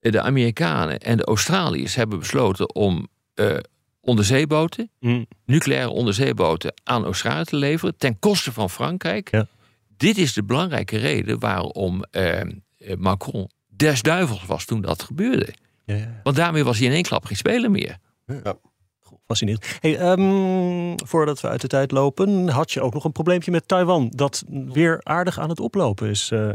de 0.00 0.20
Amerikanen 0.20 1.00
en 1.00 1.16
de 1.16 1.24
Australiërs 1.24 1.94
hebben 1.94 2.18
besloten 2.18 2.74
om 2.74 3.08
onderzeeboten, 4.00 4.90
mm. 5.00 5.26
nucleaire 5.44 5.90
onderzeeboten 5.90 6.74
aan 6.84 7.04
Australië 7.04 7.44
te 7.44 7.56
leveren 7.56 7.96
ten 7.96 8.18
koste 8.18 8.52
van 8.52 8.70
Frankrijk. 8.70 9.30
Ja. 9.30 9.46
Dit 9.96 10.18
is 10.18 10.32
de 10.32 10.44
belangrijke 10.44 10.96
reden 10.96 11.38
waarom 11.38 12.04
Macron 12.98 13.50
des 13.66 14.02
duivels 14.02 14.44
was 14.44 14.64
toen 14.64 14.80
dat 14.80 15.02
gebeurde. 15.02 15.54
Ja, 15.84 15.94
ja. 15.94 16.20
Want 16.22 16.36
daarmee 16.36 16.64
was 16.64 16.78
hij 16.78 16.86
in 16.86 16.92
één 16.92 17.02
klap 17.02 17.24
geen 17.24 17.36
speler 17.36 17.70
meer. 17.70 17.98
Ja. 18.26 18.56
Fascinerend. 19.26 19.78
Hey, 19.80 20.10
um, 20.10 20.94
voordat 21.04 21.40
we 21.40 21.48
uit 21.48 21.60
de 21.60 21.68
tijd 21.68 21.90
lopen, 21.90 22.48
had 22.48 22.72
je 22.72 22.80
ook 22.80 22.94
nog 22.94 23.04
een 23.04 23.12
probleempje 23.12 23.50
met 23.50 23.68
Taiwan. 23.68 24.12
Dat 24.14 24.44
weer 24.48 25.00
aardig 25.02 25.38
aan 25.38 25.48
het 25.48 25.60
oplopen 25.60 26.08
is. 26.08 26.30
Uh, 26.32 26.48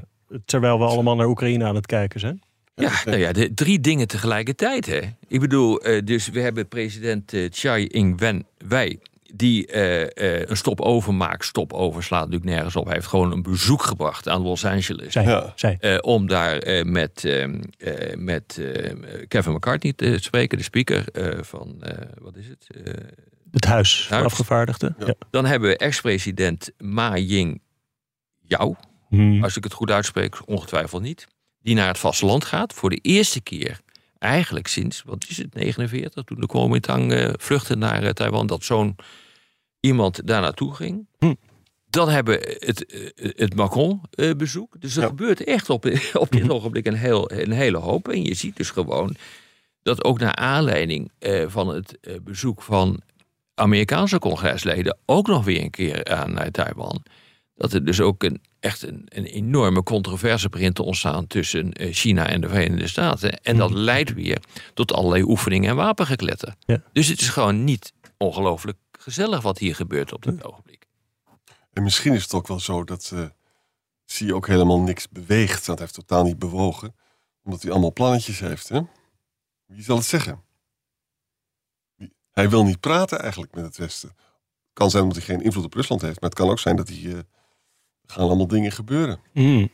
terwijl 0.46 0.80
we 0.80 0.86
allemaal 0.86 1.16
naar 1.16 1.28
Oekraïne 1.28 1.66
aan 1.66 1.76
het 1.76 1.86
kijken 1.86 2.20
zijn. 2.20 2.42
Ja, 2.76 2.92
nou 3.06 3.18
ja, 3.18 3.32
de, 3.32 3.54
drie 3.54 3.80
dingen 3.80 4.08
tegelijkertijd. 4.08 4.86
Hè. 4.86 5.00
Ik 5.28 5.40
bedoel, 5.40 5.88
uh, 5.88 6.02
dus 6.04 6.30
we 6.30 6.40
hebben 6.40 6.68
president 6.68 7.34
uh, 7.34 7.50
Tsai 7.50 7.86
Ing-wen, 7.86 8.46
wij, 8.68 9.00
die 9.34 9.74
uh, 9.74 10.02
uh, 10.02 10.08
een 10.46 10.58
stop 10.58 10.82
overmaakt. 10.82 11.46
Stop 11.46 11.74
overslaat 11.74 12.26
natuurlijk 12.26 12.52
nergens 12.52 12.76
op. 12.76 12.86
Hij 12.86 12.94
heeft 12.94 13.08
gewoon 13.08 13.32
een 13.32 13.42
bezoek 13.42 13.84
gebracht 13.84 14.28
aan 14.28 14.42
Los 14.42 14.66
Angeles. 14.66 15.14
Zij, 15.14 15.24
ja. 15.24 15.54
zij. 15.56 15.78
Uh, 15.82 15.98
om 16.02 16.28
daar 16.28 16.86
met, 16.88 17.26
ehm, 17.26 17.60
met 18.24 18.62
Kevin 19.28 19.54
McCartney 19.54 19.94
te 19.94 20.18
spreken, 20.22 20.58
de 20.58 20.64
speaker 20.64 21.06
van, 21.42 21.84
wat 22.22 22.36
is 22.36 22.48
het? 22.48 22.68
het 23.52 23.66
Huis, 23.66 24.08
Huis. 24.10 24.26
afgevaardigden. 24.26 24.96
Ja. 25.00 25.14
Dan 25.30 25.46
hebben 25.46 25.70
we 25.70 25.78
ex-president 25.78 26.72
Ma 26.78 27.18
Ying-Yao. 27.18 28.76
Hmm. 29.10 29.44
Als 29.44 29.58
ik 29.58 29.64
het 29.64 29.74
goed 29.74 29.92
uitspreek, 29.92 30.40
ongetwijfeld 30.46 31.02
niet. 31.02 31.28
Die 31.62 31.76
naar 31.76 31.88
het 31.88 31.98
vasteland 31.98 32.46
gaat 32.46 32.74
voor 32.74 32.90
de 32.90 33.00
eerste 33.02 33.42
keer 33.42 33.80
eigenlijk 34.22 34.68
sinds, 34.68 35.04
wat 35.06 35.26
is 35.30 35.38
het, 35.38 35.54
49, 35.54 36.24
toen 36.24 36.40
de 36.40 36.48
Kuomintang 36.48 37.14
uh, 37.14 37.30
vluchtte 37.38 37.76
naar 37.76 38.04
uh, 38.04 38.10
Taiwan, 38.10 38.48
dat 38.48 38.64
zo'n 38.64 38.96
iemand 39.80 40.28
daar 40.28 40.42
naartoe 40.42 40.76
ging. 40.76 41.08
Hm. 41.20 41.34
Dan 41.90 42.10
hebben 42.10 42.40
we 42.40 42.58
het, 42.60 42.86
eh, 42.86 43.32
het 43.36 43.56
Macron-bezoek. 43.56 44.76
Dus 44.80 44.98
er 44.98 45.08
gebeurt 45.08 45.44
echt 45.44 45.70
op, 45.70 45.86
op 46.14 46.32
dit 46.32 46.50
ogenblik 46.50 46.86
een, 46.86 46.94
heel, 46.94 47.32
een 47.32 47.52
hele 47.52 47.78
hoop. 47.78 48.08
En 48.08 48.24
je 48.24 48.34
ziet 48.34 48.58
dus 48.58 48.70
gewoon 48.70 49.16
dat 49.84 50.04
ook 50.04 50.20
naar 50.20 50.36
aanleiding 50.36 51.12
eh, 51.20 51.44
van 51.48 51.68
het 51.68 51.98
eh, 52.02 52.16
bezoek 52.22 52.62
van 52.62 53.02
Amerikaanse 53.54 54.20
congresleden 54.20 54.98
ook 55.06 55.28
nog 55.28 55.44
weer 55.46 55.62
een 55.62 55.70
keer 55.70 56.06
aan 56.06 56.52
Taiwan. 56.52 57.04
Dat 57.62 57.74
er 57.74 57.86
dus 57.86 58.00
ook 58.00 58.24
een, 58.24 58.42
echt 58.60 58.82
een, 58.82 59.06
een 59.10 59.26
enorme 59.26 59.84
controverse 59.84 60.50
begint 60.50 60.76
te 60.76 60.84
ontstaan 60.84 61.28
tussen 61.28 61.72
China 61.76 62.28
en 62.28 62.42
de 62.42 62.50
Verenigde 62.50 62.88
Staten. 62.88 63.42
En 63.42 63.58
dat 63.58 63.72
leidt 63.72 64.14
weer 64.14 64.42
tot 64.74 64.94
allerlei 64.94 65.24
oefeningen 65.24 65.70
en 65.70 65.76
wapengekletter. 65.76 66.56
Ja. 66.66 66.84
Dus 66.94 67.08
het 67.08 67.22
is 67.22 67.30
gewoon 67.30 67.64
niet 67.64 67.94
ongelooflijk 68.18 68.78
gezellig 68.92 69.42
wat 69.42 69.58
hier 69.58 69.76
gebeurt 69.76 70.14
op 70.14 70.24
dit 70.24 70.44
ogenblik. 70.44 70.86
En 71.74 71.84
misschien 71.84 72.14
is 72.14 72.24
het 72.24 72.34
ook 72.34 72.48
wel 72.48 72.60
zo 72.60 72.84
dat 72.84 73.12
uh, 73.14 73.26
zie 74.06 74.36
ook 74.36 74.48
helemaal 74.48 74.80
niks 74.80 75.10
beweegt. 75.10 75.66
Dat 75.66 75.80
heeft 75.80 75.94
totaal 75.94 76.24
niet 76.24 76.40
bewogen. 76.40 76.96
Omdat 77.44 77.62
hij 77.62 77.72
allemaal 77.72 77.94
plannetjes 77.94 78.40
heeft. 78.40 78.70
Hè? 78.70 78.82
Wie 79.66 79.84
zal 79.84 79.98
het 79.98 80.06
zeggen? 80.06 80.44
Hij 82.32 82.50
wil 82.50 82.64
niet 82.64 82.80
praten 82.80 83.20
eigenlijk 83.20 83.56
met 83.56 83.64
het 83.64 83.78
Westen. 83.78 84.10
Het 84.10 84.74
kan 84.74 84.90
zijn 84.90 85.04
omdat 85.04 85.18
hij 85.18 85.36
geen 85.36 85.44
invloed 85.44 85.66
op 85.66 85.74
Rusland 85.74 86.02
heeft. 86.02 86.22
Maar 86.22 86.30
het 86.30 86.40
kan 86.40 86.50
ook 86.50 86.60
zijn 86.60 86.76
dat 86.76 86.88
hij... 86.88 86.98
Uh, 86.98 87.20
gaan 88.12 88.24
allemaal 88.24 88.48
dingen 88.48 88.72
gebeuren. 88.72 89.20
Mm. 89.34 89.70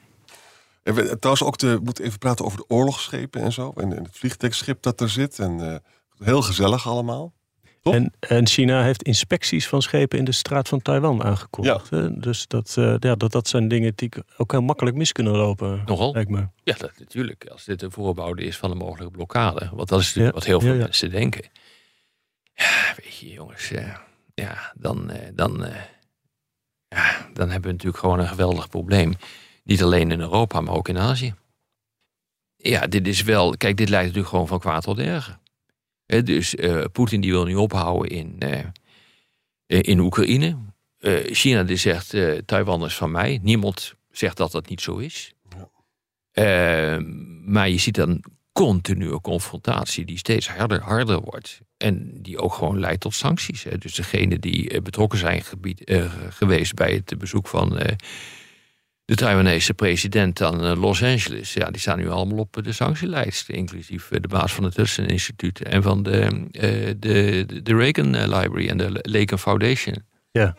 En 0.83 0.93
we, 0.93 1.19
trouwens 1.19 1.43
ook 1.43 1.57
de, 1.57 1.79
moeten 1.83 2.03
even 2.05 2.19
praten 2.19 2.45
over 2.45 2.57
de 2.57 2.69
oorlogsschepen 2.69 3.41
en 3.41 3.51
zo. 3.51 3.73
En, 3.75 3.97
en 3.97 4.03
het 4.03 4.17
vliegtuigschip 4.17 4.81
dat 4.81 5.01
er 5.01 5.09
zit. 5.09 5.39
En 5.39 5.59
uh, 5.59 5.75
heel 6.17 6.41
gezellig 6.41 6.87
allemaal. 6.87 7.33
En, 7.93 8.13
en, 8.19 8.47
China 8.47 8.83
heeft 8.83 9.03
inspecties 9.03 9.67
van 9.67 9.81
schepen 9.81 10.17
in 10.17 10.25
de 10.25 10.31
straat 10.31 10.67
van 10.67 10.81
Taiwan 10.81 11.23
aangekondigd. 11.23 11.89
Ja. 11.89 12.07
Dus 12.07 12.47
dat, 12.47 12.75
uh, 12.79 12.95
ja, 12.99 13.15
dat, 13.15 13.31
dat 13.31 13.47
zijn 13.47 13.67
dingen 13.67 13.93
die 13.95 14.11
ook 14.37 14.51
heel 14.51 14.61
makkelijk 14.61 14.95
mis 14.95 15.11
kunnen 15.11 15.33
lopen. 15.33 15.83
Nogal? 15.85 16.11
Lijkt 16.13 16.29
me. 16.29 16.47
Ja, 16.63 16.75
dat, 16.77 16.91
natuurlijk. 16.99 17.47
Als 17.51 17.65
dit 17.65 17.81
een 17.81 17.91
voorbouwde 17.91 18.43
is 18.43 18.57
van 18.57 18.71
een 18.71 18.77
mogelijke 18.77 19.11
blokkade. 19.11 19.69
Want 19.73 19.89
dat 19.89 19.99
is 19.99 20.05
natuurlijk 20.05 20.35
wat 20.35 20.45
heel 20.45 20.59
veel 20.59 20.75
mensen 20.75 21.11
denken. 21.11 21.49
Ja, 22.53 22.93
weet 23.03 23.17
je 23.17 23.29
jongens. 23.29 23.71
Uh, 23.71 23.95
ja, 24.33 24.73
dan, 24.75 25.11
uh, 25.11 25.17
dan, 25.33 25.65
ja, 26.87 27.29
dan 27.33 27.49
hebben 27.49 27.69
we 27.69 27.71
natuurlijk 27.71 27.97
gewoon 27.97 28.19
een 28.19 28.27
geweldig 28.27 28.69
probleem. 28.69 29.13
Niet 29.63 29.83
alleen 29.83 30.11
in 30.11 30.19
Europa, 30.19 30.61
maar 30.61 30.73
ook 30.73 30.87
in 30.87 30.97
Azië. 30.97 31.35
Ja, 32.55 32.87
dit 32.87 33.07
is 33.07 33.21
wel... 33.21 33.57
Kijk, 33.57 33.77
dit 33.77 33.89
leidt 33.89 34.05
natuurlijk 34.05 34.31
gewoon 34.31 34.47
van 34.47 34.59
kwaad 34.59 34.83
tot 34.83 34.99
erger 34.99 35.39
dus 36.07 36.55
uh, 36.55 36.83
Poetin 36.91 37.21
die 37.21 37.31
wil 37.31 37.45
nu 37.45 37.55
ophouden 37.55 38.09
in, 38.09 38.35
uh, 38.43 38.63
in 39.67 39.99
Oekraïne. 39.99 40.57
Uh, 40.99 41.19
China 41.33 41.63
die 41.63 41.77
zegt 41.77 42.15
Taiwan 42.45 42.85
is 42.85 42.95
van 42.95 43.11
mij. 43.11 43.39
Niemand 43.41 43.95
zegt 44.11 44.37
dat 44.37 44.51
dat 44.51 44.69
niet 44.69 44.81
zo 44.81 44.97
is. 44.97 45.33
Ja. 46.33 46.99
maar 47.45 47.69
je 47.69 47.77
ziet 47.77 47.95
dan 47.95 48.23
continue 48.65 49.21
confrontatie 49.21 50.05
die 50.05 50.17
steeds 50.17 50.49
harder, 50.49 50.81
harder 50.81 51.19
wordt. 51.19 51.59
En 51.77 52.21
die 52.21 52.39
ook 52.39 52.53
gewoon 52.53 52.79
leidt 52.79 53.01
tot 53.01 53.13
sancties. 53.13 53.63
Hè. 53.63 53.77
Dus 53.77 53.95
degene 53.95 54.39
die 54.39 54.81
betrokken 54.81 55.19
zijn 55.19 55.41
gebied, 55.41 55.91
geweest 56.29 56.73
bij 56.73 56.91
het 56.91 57.17
bezoek 57.17 57.47
van 57.47 57.79
de 59.07 59.15
Taiwanese 59.15 59.73
president 59.73 60.41
aan 60.41 60.63
eh, 60.63 60.81
Los 60.81 61.03
Angeles, 61.03 61.53
ja, 61.53 61.71
die 61.71 61.81
staan 61.81 61.97
nu 61.97 62.09
allemaal 62.09 62.37
op 62.37 62.59
de 62.63 62.71
sanctielijst. 62.71 63.49
Inclusief 63.49 64.11
eh, 64.11 64.21
de 64.21 64.27
baas 64.27 64.53
van 64.53 64.63
het 64.63 64.75
Hudson 64.75 65.05
Instituut 65.05 65.61
en 65.61 65.83
van 65.83 66.03
de, 66.03 66.29
uh, 66.51 66.93
de, 66.99 67.45
de 67.63 67.75
Reagan 67.75 68.09
Library 68.09 68.69
en 68.69 68.77
de 68.77 68.99
Reagan 69.01 69.39
Foundation. 69.39 69.95
Ja, 70.37 70.55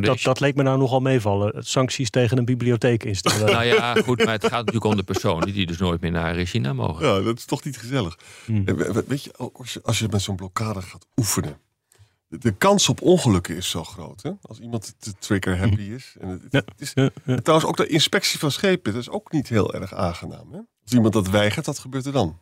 dat, 0.00 0.20
dat, 0.22 0.40
leek 0.40 0.54
me 0.54 0.62
nou 0.62 0.78
nogal 0.78 1.00
meevallen. 1.00 1.64
Sancties 1.64 2.10
tegen 2.10 2.38
een 2.38 2.44
bibliotheek 2.44 3.04
instellen. 3.04 3.52
nou 3.52 3.64
ja, 3.64 3.94
goed, 3.94 4.24
maar 4.24 4.32
het 4.32 4.46
gaat 4.46 4.50
natuurlijk 4.50 4.84
om 4.84 4.96
de 4.96 5.02
personen 5.02 5.52
die 5.52 5.66
dus 5.66 5.78
nooit 5.78 6.00
meer 6.00 6.10
naar 6.10 6.44
China 6.44 6.72
mogen. 6.72 7.06
Ja, 7.06 7.20
dat 7.20 7.38
is 7.38 7.44
toch 7.44 7.64
niet 7.64 7.78
gezellig. 7.78 8.18
Hmm. 8.44 8.64
Weet 9.06 9.24
je, 9.24 9.32
als 9.52 9.72
je, 9.72 9.80
als 9.82 9.98
je 9.98 10.08
met 10.10 10.22
zo'n 10.22 10.36
blokkade 10.36 10.82
gaat 10.82 11.06
oefenen 11.16 11.58
de 12.30 12.52
kans 12.52 12.88
op 12.88 13.02
ongelukken 13.02 13.56
is 13.56 13.70
zo 13.70 13.84
groot. 13.84 14.22
Hè? 14.22 14.30
Als 14.42 14.58
iemand 14.58 14.94
te 14.98 15.12
trigger 15.18 15.58
happy 15.58 15.82
is. 15.82 16.16
En 16.20 16.28
het, 16.28 16.42
het 16.52 16.72
is 16.76 16.92
Trouwens, 17.42 17.68
ook 17.68 17.76
de 17.76 17.86
inspectie 17.86 18.38
van 18.38 18.50
schepen 18.50 18.92
dat 18.92 19.00
is 19.00 19.10
ook 19.10 19.32
niet 19.32 19.48
heel 19.48 19.74
erg 19.74 19.94
aangenaam. 19.94 20.52
Hè? 20.52 20.58
Als 20.82 20.92
iemand 20.92 21.12
dat 21.12 21.28
weigert, 21.28 21.66
wat 21.66 21.78
gebeurt 21.78 22.06
er 22.06 22.12
dan? 22.12 22.38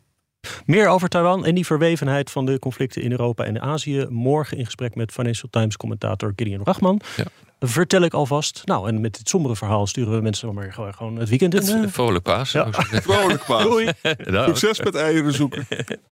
Meer 0.65 0.87
over 0.87 1.09
Taiwan 1.09 1.45
en 1.45 1.55
die 1.55 1.65
verwevenheid 1.65 2.31
van 2.31 2.45
de 2.45 2.59
conflicten 2.59 3.01
in 3.01 3.11
Europa 3.11 3.43
en 3.43 3.61
Azië. 3.61 4.05
Morgen 4.09 4.57
in 4.57 4.65
gesprek 4.65 4.95
met 4.95 5.11
Financial 5.11 5.49
Times 5.51 5.77
commentator 5.77 6.33
Gideon 6.35 6.61
Rachman. 6.63 7.01
Ja. 7.15 7.23
Vertel 7.59 8.01
ik 8.01 8.13
alvast. 8.13 8.61
Nou, 8.65 8.87
en 8.87 9.01
met 9.01 9.17
dit 9.17 9.29
sombere 9.29 9.55
verhaal 9.55 9.87
sturen 9.87 10.15
we 10.15 10.21
mensen 10.21 10.53
maar 10.53 10.73
gewoon 10.73 11.15
het 11.15 11.29
weekend 11.29 11.53
in. 11.53 11.77
Het, 11.77 11.91
vrolijk 11.91 12.23
paas. 12.23 12.51
Ja. 12.51 12.67
Vrolijk 12.71 13.45
paas. 13.45 13.63
Doei. 13.63 13.89
Succes 14.47 14.79
met 14.79 14.95
eieren 14.95 15.33
zoeken. 15.33 15.67